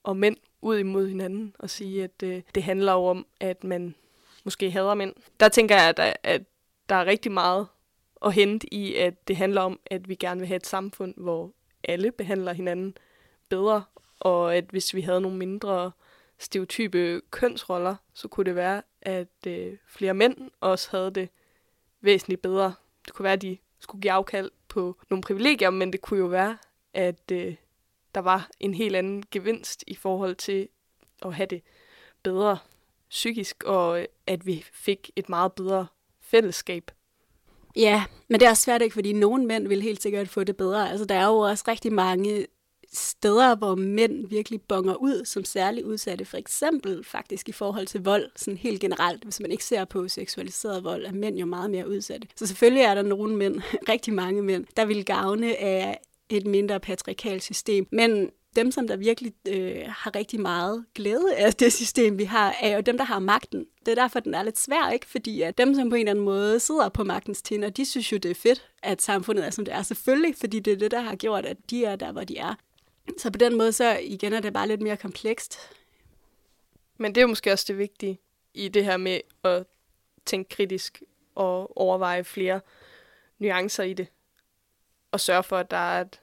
og 0.03 0.17
mænd 0.17 0.37
ud 0.61 0.77
imod 0.77 1.07
hinanden 1.07 1.55
og 1.59 1.69
sige, 1.69 2.03
at 2.03 2.23
øh, 2.23 2.41
det 2.55 2.63
handler 2.63 2.93
jo 2.93 3.05
om, 3.05 3.25
at 3.39 3.63
man 3.63 3.95
måske 4.43 4.71
hader 4.71 4.93
mænd. 4.93 5.13
Der 5.39 5.49
tænker 5.49 5.75
jeg, 5.75 5.93
at, 5.97 6.17
at 6.23 6.41
der 6.89 6.95
er 6.95 7.05
rigtig 7.05 7.31
meget 7.31 7.67
at 8.25 8.33
hente 8.33 8.73
i, 8.73 8.95
at 8.95 9.27
det 9.27 9.37
handler 9.37 9.61
om, 9.61 9.79
at 9.85 10.09
vi 10.09 10.15
gerne 10.15 10.39
vil 10.39 10.47
have 10.47 10.55
et 10.55 10.67
samfund, 10.67 11.13
hvor 11.17 11.51
alle 11.83 12.11
behandler 12.11 12.53
hinanden 12.53 12.97
bedre, 13.49 13.83
og 14.19 14.55
at 14.55 14.65
hvis 14.69 14.93
vi 14.93 15.01
havde 15.01 15.21
nogle 15.21 15.37
mindre 15.37 15.91
stereotype 16.41 17.21
kønsroller, 17.29 17.95
så 18.13 18.27
kunne 18.27 18.45
det 18.45 18.55
være, 18.55 18.81
at 19.01 19.47
øh, 19.47 19.77
flere 19.87 20.13
mænd 20.13 20.51
også 20.59 20.87
havde 20.91 21.11
det 21.11 21.29
væsentligt 22.01 22.41
bedre. 22.41 22.73
Det 23.05 23.13
kunne 23.13 23.23
være, 23.23 23.33
at 23.33 23.41
de 23.41 23.57
skulle 23.79 24.01
give 24.01 24.11
afkald 24.11 24.51
på 24.67 24.97
nogle 25.09 25.21
privilegier, 25.21 25.69
men 25.69 25.93
det 25.93 26.01
kunne 26.01 26.19
jo 26.19 26.25
være, 26.25 26.57
at 26.93 27.31
øh, 27.31 27.55
der 28.15 28.21
var 28.21 28.49
en 28.59 28.73
helt 28.73 28.95
anden 28.95 29.23
gevinst 29.31 29.83
i 29.87 29.95
forhold 29.95 30.35
til 30.35 30.67
at 31.21 31.33
have 31.33 31.47
det 31.47 31.61
bedre 32.23 32.57
psykisk, 33.09 33.63
og 33.63 34.01
øh, 34.01 34.05
at 34.27 34.45
vi 34.45 34.65
fik 34.73 35.11
et 35.15 35.29
meget 35.29 35.53
bedre 35.53 35.87
fællesskab. 36.21 36.91
Ja, 37.75 38.05
men 38.27 38.39
det 38.39 38.45
er 38.45 38.49
også 38.49 38.63
svært 38.63 38.81
ikke, 38.81 38.93
fordi 38.93 39.13
nogle 39.13 39.45
mænd 39.45 39.67
vil 39.67 39.81
helt 39.81 40.01
sikkert 40.01 40.29
få 40.29 40.43
det 40.43 40.57
bedre. 40.57 40.89
Altså, 40.89 41.05
der 41.05 41.15
er 41.15 41.27
jo 41.27 41.37
også 41.37 41.63
rigtig 41.67 41.93
mange 41.93 42.47
steder, 42.93 43.55
hvor 43.55 43.75
mænd 43.75 44.27
virkelig 44.27 44.61
bonger 44.61 44.95
ud 44.95 45.25
som 45.25 45.45
særligt 45.45 45.85
udsatte. 45.85 46.25
For 46.25 46.37
eksempel 46.37 47.03
faktisk 47.03 47.49
i 47.49 47.51
forhold 47.51 47.87
til 47.87 48.03
vold, 48.03 48.31
sådan 48.35 48.57
helt 48.57 48.81
generelt. 48.81 49.23
Hvis 49.23 49.39
man 49.39 49.51
ikke 49.51 49.65
ser 49.65 49.85
på 49.85 50.07
seksualiseret 50.07 50.83
vold, 50.83 51.05
er 51.05 51.11
mænd 51.11 51.37
jo 51.37 51.45
meget 51.45 51.71
mere 51.71 51.89
udsatte. 51.89 52.27
Så 52.35 52.47
selvfølgelig 52.47 52.83
er 52.83 52.95
der 52.95 53.01
nogle 53.01 53.35
mænd, 53.35 53.61
rigtig 53.89 54.13
mange 54.13 54.41
mænd, 54.41 54.65
der 54.77 54.85
vil 54.85 55.05
gavne 55.05 55.55
af 55.57 55.99
et 56.29 56.45
mindre 56.47 56.79
patriarkalt 56.79 57.43
system. 57.43 57.87
Men 57.91 58.29
dem, 58.55 58.71
som 58.71 58.87
der 58.87 58.97
virkelig 58.97 59.33
øh, 59.47 59.81
har 59.87 60.15
rigtig 60.15 60.41
meget 60.41 60.85
glæde 60.95 61.35
af 61.35 61.53
det 61.63 61.73
system, 61.73 62.17
vi 62.17 62.23
har, 62.23 62.55
er 62.61 62.75
jo 62.75 62.81
dem, 62.81 62.97
der 62.97 63.05
har 63.05 63.19
magten. 63.19 63.65
Det 63.85 63.91
er 63.91 63.95
derfor, 63.95 64.19
den 64.19 64.33
er 64.33 64.43
lidt 64.43 64.59
svær, 64.59 64.89
ikke? 64.89 65.05
Fordi 65.05 65.41
at 65.41 65.57
dem, 65.57 65.75
som 65.75 65.89
på 65.89 65.95
en 65.95 65.99
eller 65.99 66.11
anden 66.11 66.25
måde 66.25 66.59
sidder 66.59 66.89
på 66.89 67.03
magtens 67.03 67.41
tinder, 67.41 67.69
de 67.69 67.85
synes 67.85 68.11
jo, 68.11 68.17
det 68.17 68.31
er 68.31 68.35
fedt, 68.35 68.69
at 68.83 69.01
samfundet 69.01 69.45
er, 69.45 69.49
som 69.49 69.65
det 69.65 69.73
er. 69.73 69.81
Selvfølgelig, 69.81 70.35
fordi 70.39 70.59
det 70.59 70.73
er 70.73 70.77
det, 70.77 70.91
der 70.91 71.01
har 71.01 71.15
gjort, 71.15 71.45
at 71.45 71.57
de 71.69 71.85
er 71.85 71.95
der, 71.95 72.11
hvor 72.11 72.23
de 72.23 72.37
er. 72.37 72.55
Så 73.17 73.31
på 73.31 73.37
den 73.37 73.57
måde, 73.57 73.71
så 73.71 73.97
igen 73.97 74.33
er 74.33 74.39
det 74.39 74.53
bare 74.53 74.67
lidt 74.67 74.81
mere 74.81 74.97
komplekst. 74.97 75.59
Men 76.97 77.15
det 77.15 77.21
er 77.21 77.21
jo 77.21 77.27
måske 77.27 77.51
også 77.51 77.65
det 77.67 77.77
vigtige 77.77 78.19
i 78.53 78.67
det 78.67 78.85
her 78.85 78.97
med 78.97 79.21
at 79.43 79.65
tænke 80.25 80.49
kritisk 80.49 81.03
og 81.35 81.77
overveje 81.77 82.23
flere 82.23 82.61
nuancer 83.39 83.83
i 83.83 83.93
det. 83.93 84.07
Og 85.11 85.19
sørge 85.19 85.43
for, 85.43 85.57
at 85.57 85.71
der 85.71 85.77
er 85.77 86.01
et 86.01 86.21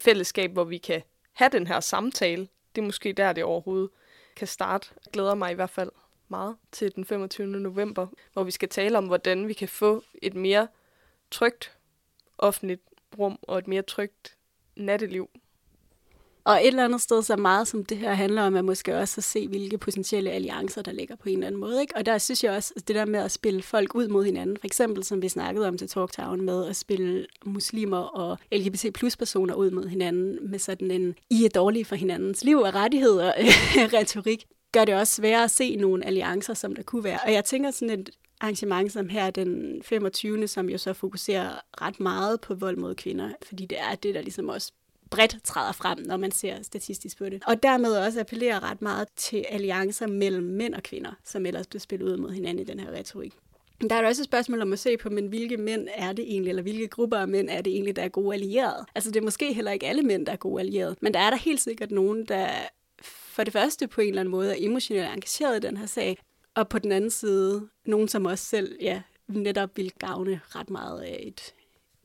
fællesskab, 0.00 0.52
hvor 0.52 0.64
vi 0.64 0.78
kan 0.78 1.02
have 1.32 1.50
den 1.50 1.66
her 1.66 1.80
samtale. 1.80 2.48
Det 2.74 2.80
er 2.80 2.86
måske 2.86 3.12
der, 3.12 3.32
det 3.32 3.44
overhovedet 3.44 3.90
kan 4.36 4.48
starte. 4.48 4.88
Jeg 5.04 5.12
glæder 5.12 5.34
mig 5.34 5.52
i 5.52 5.54
hvert 5.54 5.70
fald 5.70 5.90
meget 6.28 6.56
til 6.72 6.94
den 6.94 7.04
25. 7.04 7.46
november, 7.46 8.06
hvor 8.32 8.42
vi 8.44 8.50
skal 8.50 8.68
tale 8.68 8.98
om, 8.98 9.06
hvordan 9.06 9.48
vi 9.48 9.52
kan 9.52 9.68
få 9.68 10.04
et 10.22 10.34
mere 10.34 10.68
trygt 11.30 11.76
offentligt 12.38 12.82
rum 13.18 13.38
og 13.42 13.58
et 13.58 13.68
mere 13.68 13.82
trygt 13.82 14.36
natteliv 14.76 15.30
og 16.44 16.60
et 16.60 16.66
eller 16.66 16.84
andet 16.84 17.00
sted, 17.00 17.22
så 17.22 17.36
meget 17.36 17.68
som 17.68 17.84
det 17.84 17.98
her 17.98 18.14
handler 18.14 18.42
om, 18.42 18.56
er 18.56 18.62
måske 18.62 18.96
også 18.96 19.14
at 19.18 19.24
se, 19.24 19.48
hvilke 19.48 19.78
potentielle 19.78 20.30
alliancer, 20.30 20.82
der 20.82 20.92
ligger 20.92 21.16
på 21.16 21.28
en 21.28 21.34
eller 21.34 21.46
anden 21.46 21.60
måde. 21.60 21.80
Ikke? 21.80 21.96
Og 21.96 22.06
der 22.06 22.18
synes 22.18 22.44
jeg 22.44 22.52
også, 22.52 22.72
at 22.76 22.88
det 22.88 22.96
der 22.96 23.04
med 23.04 23.20
at 23.20 23.30
spille 23.30 23.62
folk 23.62 23.94
ud 23.94 24.08
mod 24.08 24.24
hinanden, 24.24 24.56
for 24.56 24.66
eksempel 24.66 25.04
som 25.04 25.22
vi 25.22 25.28
snakkede 25.28 25.68
om 25.68 25.78
til 25.78 25.88
Talktown, 25.88 26.40
med 26.40 26.66
at 26.66 26.76
spille 26.76 27.26
muslimer 27.44 27.98
og 27.98 28.38
LGBT 28.52 28.86
plus 28.94 29.16
personer 29.16 29.54
ud 29.54 29.70
mod 29.70 29.88
hinanden, 29.88 30.50
med 30.50 30.58
sådan 30.58 30.90
en, 30.90 31.14
I 31.30 31.44
er 31.44 31.48
dårlige 31.48 31.84
for 31.84 31.96
hinandens 31.96 32.44
liv 32.44 32.58
og 32.58 32.74
rettigheder 32.74 33.32
retorik, 33.98 34.44
gør 34.72 34.84
det 34.84 34.94
også 34.94 35.14
sværere 35.14 35.44
at 35.44 35.50
se 35.50 35.76
nogle 35.76 36.06
alliancer, 36.06 36.54
som 36.54 36.74
der 36.74 36.82
kunne 36.82 37.04
være. 37.04 37.18
Og 37.26 37.32
jeg 37.32 37.44
tænker 37.44 37.70
sådan 37.70 38.00
et 38.00 38.10
arrangement 38.40 38.92
som 38.92 39.08
her 39.08 39.30
den 39.30 39.82
25. 39.82 40.48
som 40.48 40.68
jo 40.68 40.78
så 40.78 40.92
fokuserer 40.92 41.60
ret 41.82 42.00
meget 42.00 42.40
på 42.40 42.54
vold 42.54 42.76
mod 42.76 42.94
kvinder, 42.94 43.30
fordi 43.42 43.66
det 43.66 43.78
er 43.80 43.94
det, 43.94 44.14
der 44.14 44.22
ligesom 44.22 44.48
også 44.48 44.72
bredt 45.10 45.36
træder 45.44 45.72
frem, 45.72 45.98
når 45.98 46.16
man 46.16 46.30
ser 46.30 46.62
statistisk 46.62 47.18
på 47.18 47.24
det. 47.24 47.42
Og 47.46 47.62
dermed 47.62 47.96
også 47.96 48.20
appellerer 48.20 48.70
ret 48.70 48.82
meget 48.82 49.08
til 49.16 49.44
alliancer 49.48 50.06
mellem 50.06 50.44
mænd 50.44 50.74
og 50.74 50.82
kvinder, 50.82 51.12
som 51.24 51.46
ellers 51.46 51.66
bliver 51.66 51.80
spillet 51.80 52.06
ud 52.06 52.16
mod 52.16 52.30
hinanden 52.30 52.58
i 52.58 52.64
den 52.64 52.80
her 52.80 52.90
retorik. 52.90 53.32
Der 53.80 53.94
er 53.94 54.06
også 54.06 54.22
et 54.22 54.24
spørgsmål 54.24 54.62
om 54.62 54.72
at 54.72 54.78
se 54.78 54.96
på, 54.96 55.10
men 55.10 55.26
hvilke 55.26 55.56
mænd 55.56 55.88
er 55.94 56.12
det 56.12 56.24
egentlig, 56.24 56.48
eller 56.48 56.62
hvilke 56.62 56.88
grupper 56.88 57.16
af 57.16 57.28
mænd 57.28 57.48
er 57.50 57.60
det 57.62 57.72
egentlig, 57.72 57.96
der 57.96 58.02
er 58.02 58.08
gode 58.08 58.34
allierede? 58.34 58.84
Altså 58.94 59.10
det 59.10 59.20
er 59.20 59.24
måske 59.24 59.52
heller 59.52 59.70
ikke 59.70 59.86
alle 59.86 60.02
mænd, 60.02 60.26
der 60.26 60.32
er 60.32 60.36
gode 60.36 60.60
allierede, 60.60 60.96
men 61.00 61.14
der 61.14 61.20
er 61.20 61.30
der 61.30 61.36
helt 61.36 61.60
sikkert 61.60 61.90
nogen, 61.90 62.24
der 62.24 62.48
for 63.02 63.44
det 63.44 63.52
første 63.52 63.88
på 63.88 64.00
en 64.00 64.08
eller 64.08 64.20
anden 64.20 64.30
måde 64.30 64.50
er 64.50 64.56
emotionelt 64.58 65.12
engageret 65.12 65.56
i 65.56 65.66
den 65.66 65.76
her 65.76 65.86
sag, 65.86 66.18
og 66.54 66.68
på 66.68 66.78
den 66.78 66.92
anden 66.92 67.10
side 67.10 67.68
nogen, 67.86 68.08
som 68.08 68.26
også 68.26 68.44
selv 68.44 68.76
ja, 68.80 69.02
netop 69.28 69.76
vil 69.76 69.92
gavne 69.98 70.40
ret 70.44 70.70
meget 70.70 71.00
af 71.00 71.24
et 71.26 71.54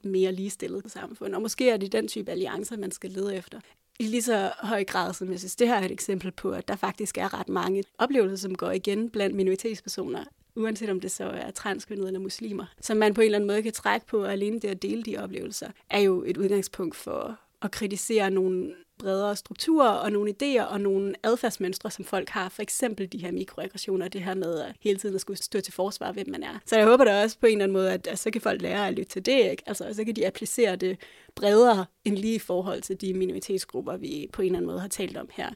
mere 0.06 0.32
ligestillet 0.32 0.92
samfund. 0.92 1.36
Og 1.36 1.42
måske 1.42 1.70
er 1.70 1.78
det 1.78 1.92
den 1.92 2.08
type 2.08 2.32
alliancer, 2.32 2.78
man 2.78 2.92
skal 2.92 3.10
lede 3.10 3.36
efter. 3.36 3.60
I 4.00 4.08
lige 4.08 4.22
så 4.22 4.52
høj 4.60 4.84
grad, 4.84 5.14
som 5.14 5.32
jeg 5.32 5.40
synes, 5.40 5.56
det 5.56 5.68
her 5.68 5.76
er 5.76 5.86
et 5.86 5.92
eksempel 5.92 6.32
på, 6.32 6.52
at 6.52 6.68
der 6.68 6.76
faktisk 6.76 7.18
er 7.18 7.40
ret 7.40 7.50
mange 7.50 7.84
oplevelser, 7.98 8.38
som 8.38 8.56
går 8.56 8.72
igen 8.72 9.10
blandt 9.10 9.36
minoritetspersoner, 9.36 10.24
uanset 10.56 10.90
om 10.90 11.00
det 11.00 11.12
så 11.12 11.24
er 11.24 11.52
transkønnet 11.52 12.08
eller 12.08 12.20
muslimer, 12.20 12.66
som 12.82 12.98
man 12.98 13.14
på 13.14 13.22
en 13.22 13.26
eller 13.26 13.38
anden 13.38 13.48
måde 13.48 13.64
kan 13.64 13.72
trække 13.72 14.08
på, 14.08 14.24
og 14.24 14.32
alene 14.32 14.60
det 14.60 14.68
at 14.68 14.82
dele 14.82 15.04
de 15.04 15.18
oplevelser, 15.18 15.72
er 15.90 16.00
jo 16.00 16.24
et 16.28 16.38
udgangspunkt 16.38 16.96
for 16.96 17.40
at 17.62 17.72
kritisere 17.72 18.32
nogle 18.32 18.74
bredere 19.00 19.36
strukturer 19.36 19.90
og 19.90 20.12
nogle 20.12 20.34
idéer 20.42 20.64
og 20.64 20.82
nogle 20.82 21.14
adfærdsmønstre, 21.24 21.92
som 21.92 22.06
folk 22.06 22.30
har. 22.30 22.50
For 22.50 22.62
eksempel 22.62 23.12
de 23.12 23.18
her 23.18 23.32
mikroaggressioner, 23.32 24.08
det 24.08 24.22
her 24.22 24.34
med 24.34 24.60
at 24.60 24.76
hele 24.80 25.00
tiden 25.00 25.16
at 25.16 25.22
skulle 25.22 25.38
stå 25.38 25.62
til 25.62 25.74
forsvar, 25.74 26.12
hvem 26.12 26.30
man 26.30 26.44
er. 26.44 26.60
Så 26.66 26.78
jeg 26.78 26.86
håber 26.86 27.04
da 27.04 27.24
også 27.24 27.40
på 27.40 27.46
en 27.46 27.52
eller 27.52 27.64
anden 27.64 27.74
måde, 27.74 27.94
at, 27.94 28.08
at 28.08 28.20
så 28.20 28.32
kan 28.32 28.42
folk 28.42 28.62
lære 28.62 28.88
at 28.88 28.94
lytte 28.94 29.12
til 29.12 29.26
det. 29.26 29.52
Ikke? 29.52 29.64
Altså, 29.66 29.94
så 29.94 30.04
kan 30.04 30.16
de 30.16 30.28
applicere 30.28 30.76
det 30.76 30.98
bredere 31.36 31.86
end 32.06 32.18
lige 32.18 32.36
i 32.36 32.40
forhold 32.40 32.82
til 32.82 33.02
de 33.02 33.14
minoritetsgrupper, 33.14 33.98
vi 33.98 34.30
på 34.34 34.42
en 34.42 34.46
eller 34.46 34.58
anden 34.58 34.68
måde 34.68 34.80
har 34.80 34.88
talt 34.88 35.18
om 35.18 35.30
her. 35.32 35.50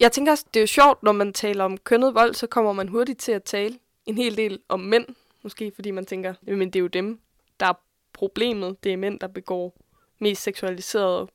Jeg 0.00 0.12
tænker 0.12 0.32
også, 0.32 0.44
det 0.54 0.60
er 0.60 0.62
jo 0.62 0.66
sjovt, 0.66 1.02
når 1.02 1.12
man 1.12 1.32
taler 1.32 1.64
om 1.64 1.78
kønnet 1.78 2.14
vold, 2.14 2.34
så 2.34 2.46
kommer 2.46 2.72
man 2.72 2.88
hurtigt 2.88 3.20
til 3.20 3.32
at 3.32 3.42
tale 3.42 3.78
en 4.06 4.16
hel 4.16 4.36
del 4.36 4.58
om 4.68 4.80
mænd. 4.80 5.06
Måske 5.42 5.72
fordi 5.74 5.90
man 5.90 6.06
tænker, 6.06 6.34
men 6.42 6.70
det 6.70 6.76
er 6.76 6.80
jo 6.80 6.86
dem, 6.86 7.20
der 7.60 7.66
er 7.66 7.80
problemet. 8.12 8.84
Det 8.84 8.92
er 8.92 8.96
mænd, 8.96 9.20
der 9.20 9.26
begår 9.26 9.76
mest 10.18 10.42
seksualiserede 10.42 11.28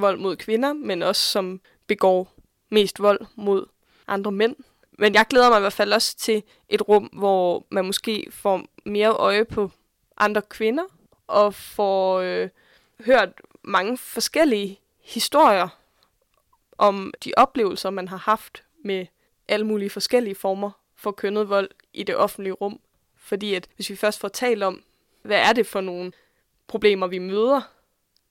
vold 0.00 0.18
mod 0.18 0.36
kvinder, 0.36 0.72
men 0.72 1.02
også 1.02 1.22
som 1.22 1.60
begår 1.86 2.32
mest 2.68 3.00
vold 3.00 3.20
mod 3.34 3.66
andre 4.06 4.32
mænd. 4.32 4.56
Men 4.98 5.14
jeg 5.14 5.26
glæder 5.30 5.48
mig 5.50 5.56
i 5.56 5.60
hvert 5.60 5.72
fald 5.72 5.92
også 5.92 6.16
til 6.16 6.42
et 6.68 6.88
rum, 6.88 7.04
hvor 7.04 7.66
man 7.70 7.84
måske 7.84 8.26
får 8.30 8.62
mere 8.84 9.08
øje 9.08 9.44
på 9.44 9.70
andre 10.16 10.42
kvinder, 10.42 10.84
og 11.26 11.54
får 11.54 12.20
øh, 12.20 12.48
hørt 13.04 13.28
mange 13.62 13.98
forskellige 13.98 14.80
historier 15.00 15.68
om 16.78 17.12
de 17.24 17.32
oplevelser, 17.36 17.90
man 17.90 18.08
har 18.08 18.16
haft 18.16 18.64
med 18.84 19.06
alle 19.48 19.66
mulige 19.66 19.90
forskellige 19.90 20.34
former 20.34 20.70
for 20.96 21.10
kønnet 21.10 21.48
vold 21.48 21.70
i 21.92 22.02
det 22.02 22.16
offentlige 22.16 22.52
rum. 22.52 22.80
Fordi 23.16 23.54
at 23.54 23.68
hvis 23.76 23.90
vi 23.90 23.96
først 23.96 24.20
får 24.20 24.28
talt 24.28 24.62
om, 24.62 24.82
hvad 25.22 25.38
er 25.38 25.52
det 25.52 25.66
for 25.66 25.80
nogle 25.80 26.12
problemer, 26.66 27.06
vi 27.06 27.18
møder, 27.18 27.60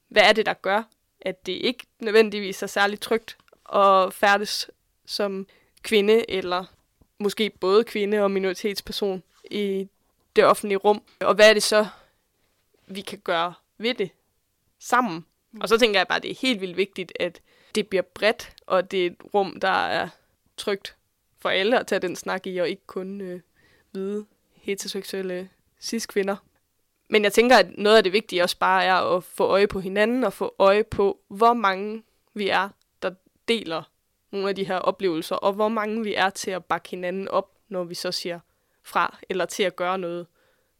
hvad 0.08 0.22
er 0.22 0.32
det, 0.32 0.46
der 0.46 0.54
gør, 0.54 0.82
at 1.20 1.46
det 1.46 1.52
ikke 1.52 1.86
nødvendigvis 1.98 2.62
er 2.62 2.66
særlig 2.66 3.00
trygt 3.00 3.36
at 3.74 4.14
færdes 4.14 4.70
som 5.06 5.46
kvinde, 5.82 6.30
eller 6.30 6.64
måske 7.18 7.50
både 7.50 7.84
kvinde 7.84 8.22
og 8.22 8.30
minoritetsperson 8.30 9.22
i 9.50 9.88
det 10.36 10.44
offentlige 10.44 10.78
rum. 10.78 11.02
Og 11.20 11.34
hvad 11.34 11.50
er 11.50 11.54
det 11.54 11.62
så, 11.62 11.86
vi 12.86 13.00
kan 13.00 13.18
gøre 13.18 13.54
ved 13.78 13.94
det 13.94 14.10
sammen? 14.78 15.26
Og 15.60 15.68
så 15.68 15.78
tænker 15.78 16.00
jeg 16.00 16.08
bare, 16.08 16.16
at 16.16 16.22
det 16.22 16.30
er 16.30 16.34
helt 16.40 16.60
vildt 16.60 16.76
vigtigt, 16.76 17.12
at 17.20 17.40
det 17.74 17.88
bliver 17.88 18.02
bredt, 18.02 18.52
og 18.66 18.90
det 18.90 19.02
er 19.02 19.10
et 19.10 19.16
rum, 19.34 19.60
der 19.60 19.86
er 19.86 20.08
trygt 20.56 20.96
for 21.38 21.48
alle 21.48 21.80
at 21.80 21.86
tage 21.86 21.98
den 21.98 22.16
snak 22.16 22.46
i, 22.46 22.58
og 22.58 22.68
ikke 22.68 22.86
kun 22.86 23.20
øh, 23.20 23.40
hvide 23.90 24.26
heteroseksuelle 24.54 25.48
cis-kvinder. 25.80 26.36
Men 27.08 27.24
jeg 27.24 27.32
tænker, 27.32 27.56
at 27.56 27.66
noget 27.78 27.96
af 27.96 28.02
det 28.02 28.12
vigtige 28.12 28.42
også 28.42 28.58
bare 28.58 28.84
er 28.84 28.94
at 28.94 29.24
få 29.24 29.44
øje 29.44 29.66
på 29.66 29.80
hinanden 29.80 30.24
og 30.24 30.32
få 30.32 30.54
øje 30.58 30.84
på, 30.84 31.18
hvor 31.28 31.52
mange 31.52 32.02
vi 32.34 32.48
er, 32.48 32.68
der 33.02 33.10
deler 33.48 33.82
nogle 34.32 34.48
af 34.48 34.54
de 34.54 34.64
her 34.64 34.76
oplevelser, 34.76 35.36
og 35.36 35.52
hvor 35.52 35.68
mange 35.68 36.04
vi 36.04 36.14
er 36.14 36.30
til 36.30 36.50
at 36.50 36.64
bakke 36.64 36.88
hinanden 36.88 37.28
op, 37.28 37.50
når 37.68 37.84
vi 37.84 37.94
så 37.94 38.12
siger 38.12 38.40
fra, 38.82 39.18
eller 39.28 39.44
til 39.44 39.62
at 39.62 39.76
gøre 39.76 39.98
noget 39.98 40.26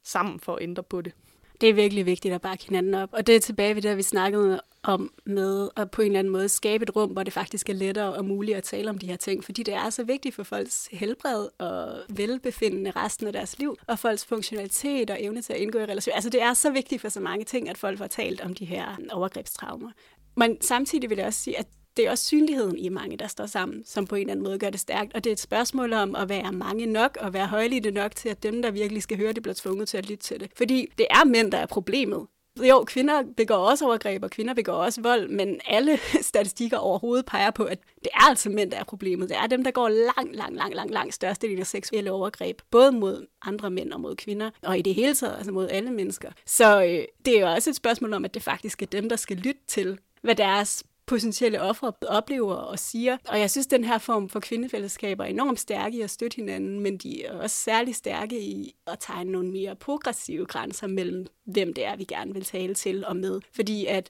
sammen 0.03 0.39
for 0.39 0.55
at 0.55 0.63
ændre 0.63 0.83
på 0.83 1.01
det. 1.01 1.13
Det 1.61 1.69
er 1.69 1.73
virkelig 1.73 2.05
vigtigt 2.05 2.33
at 2.33 2.41
bakke 2.41 2.65
hinanden 2.65 2.93
op. 2.93 3.09
Og 3.11 3.27
det 3.27 3.35
er 3.35 3.39
tilbage 3.39 3.75
ved 3.75 3.81
det, 3.81 3.97
vi 3.97 4.01
snakkede 4.01 4.61
om 4.87 5.13
med 5.25 5.69
at 5.75 5.91
på 5.91 6.01
en 6.01 6.05
eller 6.05 6.19
anden 6.19 6.33
måde 6.33 6.49
skabe 6.49 6.83
et 6.83 6.95
rum, 6.95 7.09
hvor 7.09 7.23
det 7.23 7.33
faktisk 7.33 7.69
er 7.69 7.73
lettere 7.73 8.13
og 8.13 8.25
muligt 8.25 8.57
at 8.57 8.63
tale 8.63 8.89
om 8.89 8.97
de 8.97 9.07
her 9.07 9.15
ting. 9.15 9.43
Fordi 9.43 9.63
det 9.63 9.73
er 9.73 9.89
så 9.89 10.03
vigtigt 10.03 10.35
for 10.35 10.43
folks 10.43 10.89
helbred 10.91 11.47
og 11.57 11.99
velbefindende 12.09 12.91
resten 12.91 13.27
af 13.27 13.33
deres 13.33 13.59
liv, 13.59 13.75
og 13.87 13.99
folks 13.99 14.25
funktionalitet 14.25 15.09
og 15.09 15.23
evne 15.23 15.41
til 15.41 15.53
at 15.53 15.59
indgå 15.59 15.79
i 15.79 15.83
relationer. 15.83 16.15
Altså 16.15 16.29
det 16.29 16.41
er 16.41 16.53
så 16.53 16.71
vigtigt 16.71 17.01
for 17.01 17.09
så 17.09 17.19
mange 17.19 17.45
ting, 17.45 17.69
at 17.69 17.77
folk 17.77 17.97
får 17.97 18.07
talt 18.07 18.41
om 18.41 18.53
de 18.53 18.65
her 18.65 18.97
overgrebstraumer. 19.11 19.91
Men 20.35 20.61
samtidig 20.61 21.09
vil 21.09 21.17
jeg 21.17 21.27
også 21.27 21.39
sige, 21.39 21.59
at 21.59 21.67
det 21.97 22.07
er 22.07 22.11
også 22.11 22.25
synligheden 22.25 22.77
i 22.77 22.89
mange, 22.89 23.17
der 23.17 23.27
står 23.27 23.45
sammen, 23.45 23.85
som 23.85 24.07
på 24.07 24.15
en 24.15 24.21
eller 24.21 24.31
anden 24.31 24.43
måde 24.43 24.59
gør 24.59 24.69
det 24.69 24.79
stærkt. 24.79 25.13
Og 25.15 25.23
det 25.23 25.29
er 25.29 25.33
et 25.33 25.39
spørgsmål 25.39 25.93
om 25.93 26.15
at 26.15 26.29
være 26.29 26.51
mange 26.51 26.85
nok 26.85 27.17
og 27.21 27.33
være 27.33 27.47
højlidte 27.47 27.91
nok 27.91 28.15
til, 28.15 28.29
at 28.29 28.43
dem, 28.43 28.61
der 28.61 28.71
virkelig 28.71 29.03
skal 29.03 29.17
høre 29.17 29.33
det, 29.33 29.43
bliver 29.43 29.55
tvunget 29.55 29.87
til 29.87 29.97
at 29.97 30.09
lytte 30.09 30.23
til 30.23 30.39
det. 30.39 30.51
Fordi 30.57 30.87
det 30.97 31.07
er 31.09 31.25
mænd, 31.25 31.51
der 31.51 31.57
er 31.57 31.65
problemet. 31.65 32.27
Jo, 32.63 32.83
kvinder 32.83 33.23
begår 33.37 33.55
også 33.55 33.85
overgreb, 33.85 34.23
og 34.23 34.29
kvinder 34.29 34.53
begår 34.53 34.73
også 34.73 35.01
vold, 35.01 35.29
men 35.29 35.59
alle 35.65 35.99
statistikker 36.21 36.77
overhovedet 36.77 37.25
peger 37.25 37.51
på, 37.51 37.63
at 37.63 37.79
det 38.03 38.09
er 38.13 38.29
altså 38.29 38.49
mænd, 38.49 38.71
der 38.71 38.77
er 38.77 38.83
problemet. 38.83 39.29
Det 39.29 39.37
er 39.37 39.47
dem, 39.47 39.63
der 39.63 39.71
går 39.71 39.89
langt, 39.89 40.35
langt, 40.35 40.55
langt, 40.55 40.75
langt, 40.75 40.93
langt 40.93 41.13
størstedelen 41.13 41.59
af 41.59 41.67
seksuelle 41.67 42.11
overgreb, 42.11 42.61
både 42.71 42.91
mod 42.91 43.27
andre 43.41 43.69
mænd 43.69 43.93
og 43.93 44.01
mod 44.01 44.15
kvinder, 44.15 44.49
og 44.63 44.77
i 44.77 44.81
det 44.81 44.95
hele 44.95 45.15
taget, 45.15 45.35
altså 45.37 45.51
mod 45.51 45.69
alle 45.69 45.91
mennesker. 45.91 46.31
Så 46.45 46.83
øh, 46.83 47.05
det 47.25 47.37
er 47.37 47.39
jo 47.39 47.47
også 47.47 47.69
et 47.69 47.75
spørgsmål 47.75 48.13
om, 48.13 48.25
at 48.25 48.33
det 48.33 48.43
faktisk 48.43 48.81
er 48.81 48.85
dem, 48.85 49.09
der 49.09 49.15
skal 49.15 49.37
lytte 49.37 49.61
til, 49.67 49.97
hvad 50.21 50.35
deres 50.35 50.83
potentielle 51.07 51.61
ofre 51.61 51.93
oplever 52.07 52.53
og 52.53 52.79
siger. 52.79 53.17
Og 53.27 53.39
jeg 53.39 53.51
synes, 53.51 53.67
den 53.67 53.83
her 53.83 53.97
form 53.97 54.29
for 54.29 54.39
kvindefællesskaber 54.39 55.23
er 55.23 55.27
enormt 55.27 55.59
stærke 55.59 55.97
i 55.97 56.01
at 56.01 56.09
støtte 56.09 56.35
hinanden, 56.35 56.79
men 56.79 56.97
de 56.97 57.25
er 57.25 57.33
også 57.33 57.55
særlig 57.55 57.95
stærke 57.95 58.39
i 58.39 58.75
at 58.87 58.97
tegne 58.99 59.31
nogle 59.31 59.51
mere 59.51 59.75
progressive 59.75 60.45
grænser 60.45 60.87
mellem, 60.87 61.25
hvem 61.45 61.73
det 61.73 61.85
er, 61.85 61.95
vi 61.95 62.03
gerne 62.03 62.33
vil 62.33 62.45
tale 62.45 62.73
til 62.73 63.05
og 63.05 63.15
med. 63.15 63.39
Fordi 63.55 63.85
at 63.85 64.09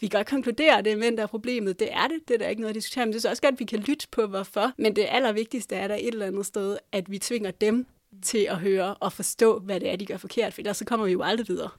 vi 0.00 0.08
kan 0.08 0.18
godt 0.18 0.26
konkludere, 0.26 0.78
at 0.78 0.84
det 0.84 0.92
er 0.92 0.96
mænd, 0.96 1.16
der 1.16 1.22
er 1.22 1.26
problemet. 1.26 1.80
Det 1.80 1.92
er 1.92 2.08
det. 2.08 2.28
Det 2.28 2.34
er 2.34 2.38
der 2.38 2.48
ikke 2.48 2.60
noget 2.60 2.70
at 2.70 2.74
diskutere. 2.74 3.06
Men 3.06 3.12
det 3.12 3.24
er 3.24 3.30
også 3.30 3.42
godt, 3.42 3.52
at 3.52 3.60
vi 3.60 3.64
kan 3.64 3.78
lytte 3.78 4.08
på, 4.10 4.26
hvorfor. 4.26 4.72
Men 4.78 4.96
det 4.96 5.06
allervigtigste 5.08 5.76
er 5.76 5.88
der 5.88 5.94
et 5.94 6.06
eller 6.06 6.26
andet 6.26 6.46
sted, 6.46 6.78
at 6.92 7.10
vi 7.10 7.18
tvinger 7.18 7.50
dem 7.50 7.86
til 8.22 8.46
at 8.50 8.56
høre 8.56 8.94
og 8.94 9.12
forstå, 9.12 9.58
hvad 9.58 9.80
det 9.80 9.90
er, 9.90 9.96
de 9.96 10.06
gør 10.06 10.16
forkert. 10.16 10.54
For 10.54 10.60
ellers 10.60 10.76
så 10.76 10.84
kommer 10.84 11.06
vi 11.06 11.12
jo 11.12 11.22
aldrig 11.22 11.48
videre. 11.48 11.70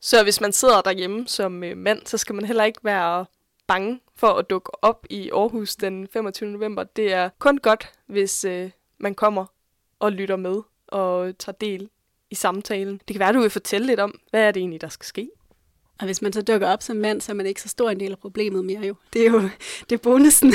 Så 0.00 0.22
hvis 0.22 0.40
man 0.40 0.52
sidder 0.52 0.80
derhjemme 0.80 1.28
som 1.28 1.64
øh, 1.64 1.76
mand, 1.76 2.06
så 2.06 2.18
skal 2.18 2.34
man 2.34 2.44
heller 2.44 2.64
ikke 2.64 2.80
være 2.82 3.26
bange 3.68 4.00
for 4.16 4.28
at 4.28 4.50
dukke 4.50 4.84
op 4.84 5.06
i 5.10 5.30
Aarhus 5.30 5.76
den 5.76 6.08
25. 6.12 6.50
november. 6.50 6.84
Det 6.84 7.12
er 7.12 7.28
kun 7.38 7.58
godt, 7.58 7.92
hvis 8.06 8.44
øh, 8.44 8.70
man 8.98 9.14
kommer 9.14 9.46
og 9.98 10.12
lytter 10.12 10.36
med 10.36 10.62
og 10.86 11.38
tager 11.38 11.56
del 11.56 11.88
i 12.30 12.34
samtalen. 12.34 13.00
Det 13.08 13.14
kan 13.14 13.20
være, 13.20 13.32
du 13.32 13.40
vil 13.40 13.50
fortælle 13.50 13.86
lidt 13.86 14.00
om, 14.00 14.20
hvad 14.30 14.42
er 14.42 14.50
det 14.50 14.60
egentlig, 14.60 14.80
der 14.80 14.88
skal 14.88 15.06
ske? 15.06 15.30
Og 16.00 16.04
hvis 16.04 16.22
man 16.22 16.32
så 16.32 16.42
dukker 16.42 16.68
op 16.68 16.82
som 16.82 16.96
mand, 16.96 17.20
så 17.20 17.32
er 17.32 17.34
man 17.34 17.46
ikke 17.46 17.62
så 17.62 17.68
stor 17.68 17.90
en 17.90 18.00
del 18.00 18.12
af 18.12 18.18
problemet 18.18 18.64
mere 18.64 18.80
jo. 18.80 18.94
Det 19.12 19.26
er 19.26 19.30
jo 19.30 19.42
det 19.90 19.92
er 19.92 20.02
bonusen. 20.02 20.52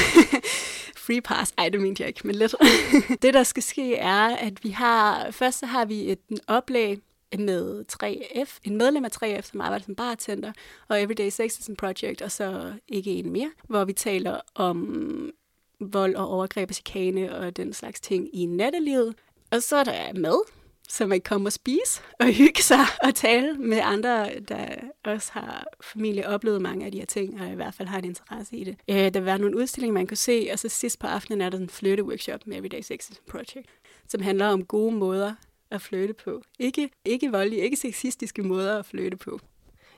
Free 1.05 1.21
pass. 1.21 1.53
Ej, 1.57 1.69
det 1.69 1.81
mente 1.81 2.01
jeg 2.01 2.07
ikke, 2.07 2.27
men 2.27 2.35
lidt. 2.35 2.55
det, 3.21 3.33
der 3.33 3.43
skal 3.43 3.63
ske, 3.63 3.95
er, 3.95 4.35
at 4.35 4.63
vi 4.63 4.69
har... 4.69 5.31
Først 5.31 5.59
så 5.59 5.65
har 5.65 5.85
vi 5.85 6.11
et 6.11 6.19
oplæg 6.47 6.99
med 7.39 7.85
3F, 7.91 8.59
en 8.63 8.77
medlem 8.77 9.05
af 9.05 9.23
3F, 9.23 9.41
som 9.41 9.61
arbejder 9.61 9.85
som 9.85 9.95
bartender, 9.95 10.51
og 10.87 11.01
Everyday 11.01 11.29
Sexism 11.29 11.73
Project, 11.73 12.21
og 12.21 12.31
så 12.31 12.73
ikke 12.87 13.11
en 13.11 13.31
mere, 13.31 13.51
hvor 13.63 13.85
vi 13.85 13.93
taler 13.93 14.39
om 14.55 15.31
vold 15.79 16.15
og 16.15 16.27
overgreb 16.27 16.69
og 16.69 16.75
chikane 16.75 17.35
og 17.35 17.57
den 17.57 17.73
slags 17.73 17.99
ting 17.99 18.35
i 18.35 18.45
nattelivet. 18.45 19.15
Og 19.51 19.63
så 19.63 19.75
er 19.75 19.83
der 19.83 20.13
mad, 20.13 20.41
så 20.89 21.05
man 21.05 21.21
kan 21.21 21.35
komme 21.35 21.47
og 21.47 21.53
spise 21.53 22.01
og 22.19 22.25
hygge 22.25 22.61
sig 22.61 22.85
og 23.03 23.15
tale 23.15 23.53
med 23.53 23.79
andre, 23.83 24.29
der 24.39 24.67
også 25.03 25.31
har 25.31 25.65
familie 25.81 26.27
oplevet 26.27 26.61
mange 26.61 26.85
af 26.85 26.91
de 26.91 26.97
her 26.99 27.05
ting, 27.05 27.41
og 27.41 27.51
i 27.51 27.55
hvert 27.55 27.73
fald 27.73 27.87
har 27.87 27.97
en 27.97 28.05
interesse 28.05 28.55
i 28.55 28.63
det. 28.63 28.75
Øh, 28.89 29.13
der 29.13 29.21
var 29.21 29.37
nogle 29.37 29.57
udstillinger, 29.57 29.93
man 29.93 30.07
kunne 30.07 30.17
se, 30.17 30.49
og 30.53 30.59
så 30.59 30.69
sidst 30.69 30.99
på 30.99 31.07
aftenen 31.07 31.41
er 31.41 31.49
der 31.49 31.57
en 31.57 31.69
flytte-workshop 31.69 32.39
med 32.45 32.57
Everyday 32.57 32.81
Sexism 32.81 33.21
Project, 33.27 33.69
som 34.07 34.21
handler 34.21 34.47
om 34.47 34.65
gode 34.65 34.95
måder 34.95 35.33
at 35.73 35.81
flytte 35.81 36.13
på. 36.13 36.41
Ikke, 36.59 36.89
ikke 37.05 37.31
voldelige, 37.31 37.61
ikke 37.61 37.77
sexistiske 37.77 38.43
måder 38.43 38.79
at 38.79 38.85
flytte 38.85 39.17
på. 39.17 39.39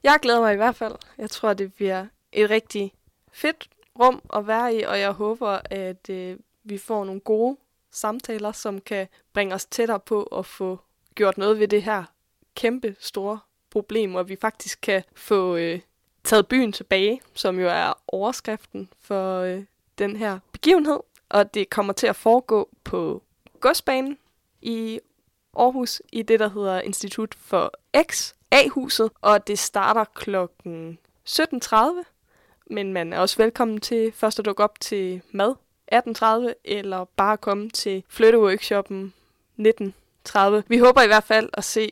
Jeg 0.03 0.19
glæder 0.21 0.41
mig 0.41 0.53
i 0.53 0.57
hvert 0.57 0.75
fald. 0.75 0.95
Jeg 1.17 1.29
tror, 1.29 1.53
det 1.53 1.73
bliver 1.73 2.05
et 2.31 2.49
rigtig 2.49 2.93
fedt 3.31 3.69
rum 3.99 4.21
at 4.33 4.47
være 4.47 4.75
i, 4.75 4.81
og 4.81 4.99
jeg 4.99 5.11
håber, 5.11 5.59
at 5.65 6.09
øh, 6.09 6.37
vi 6.63 6.77
får 6.77 7.05
nogle 7.05 7.21
gode 7.21 7.57
samtaler, 7.91 8.51
som 8.51 8.81
kan 8.81 9.07
bringe 9.33 9.55
os 9.55 9.65
tættere 9.65 9.99
på 9.99 10.23
at 10.23 10.45
få 10.45 10.79
gjort 11.15 11.37
noget 11.37 11.59
ved 11.59 11.67
det 11.67 11.83
her 11.83 12.03
kæmpe 12.55 12.95
store 12.99 13.39
problem, 13.69 14.15
og 14.15 14.29
vi 14.29 14.35
faktisk 14.41 14.79
kan 14.81 15.03
få 15.15 15.55
øh, 15.55 15.79
taget 16.23 16.47
byen 16.47 16.71
tilbage, 16.71 17.21
som 17.33 17.59
jo 17.59 17.67
er 17.67 17.93
overskriften 18.07 18.89
for 18.99 19.39
øh, 19.39 19.63
den 19.97 20.15
her 20.15 20.39
begivenhed. 20.51 20.99
Og 21.29 21.53
det 21.53 21.69
kommer 21.69 21.93
til 21.93 22.07
at 22.07 22.15
foregå 22.15 22.69
på 22.83 23.23
godsbanen 23.59 24.17
i 24.61 24.99
Aarhus 25.55 26.01
i 26.11 26.21
det, 26.21 26.39
der 26.39 26.49
hedder 26.49 26.81
Institut 26.81 27.35
for 27.37 27.73
X, 28.01 28.33
A-huset. 28.51 29.11
Og 29.21 29.47
det 29.47 29.59
starter 29.59 30.03
klokken 30.13 30.97
17.30, 31.29 31.75
men 32.69 32.93
man 32.93 33.13
er 33.13 33.19
også 33.19 33.37
velkommen 33.37 33.81
til 33.81 34.11
først 34.11 34.39
at 34.39 34.45
dukke 34.45 34.63
op 34.63 34.79
til 34.79 35.21
mad 35.31 35.55
18.30, 35.93 36.53
eller 36.63 37.05
bare 37.15 37.37
komme 37.37 37.69
til 37.69 38.03
flytteworkshoppen 38.07 39.13
19.30. 39.59 40.39
Vi 40.67 40.77
håber 40.77 41.01
i 41.01 41.07
hvert 41.07 41.23
fald 41.23 41.49
at 41.53 41.63
se 41.63 41.91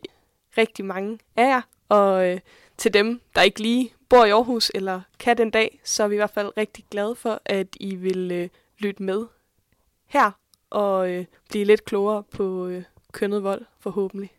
rigtig 0.57 0.85
mange 0.85 1.19
af 1.35 1.47
jer, 1.47 1.61
og 1.89 2.29
øh, 2.29 2.39
til 2.77 2.93
dem, 2.93 3.21
der 3.35 3.41
ikke 3.41 3.61
lige 3.61 3.93
bor 4.09 4.25
i 4.25 4.29
Aarhus 4.29 4.71
eller 4.75 5.01
kan 5.19 5.37
den 5.37 5.51
dag, 5.51 5.79
så 5.83 6.03
er 6.03 6.07
vi 6.07 6.15
i 6.15 6.17
hvert 6.17 6.29
fald 6.29 6.57
rigtig 6.57 6.85
glade 6.91 7.15
for, 7.15 7.41
at 7.45 7.67
I 7.75 7.95
vil 7.95 8.31
øh, 8.31 8.49
lytte 8.77 9.03
med 9.03 9.25
her 10.05 10.31
og 10.69 11.11
øh, 11.11 11.25
blive 11.49 11.65
lidt 11.65 11.85
klogere 11.85 12.23
på 12.23 12.67
øh, 12.67 12.83
kønnet 13.13 13.43
vold 13.43 13.65
forhåbentlig. 13.79 14.31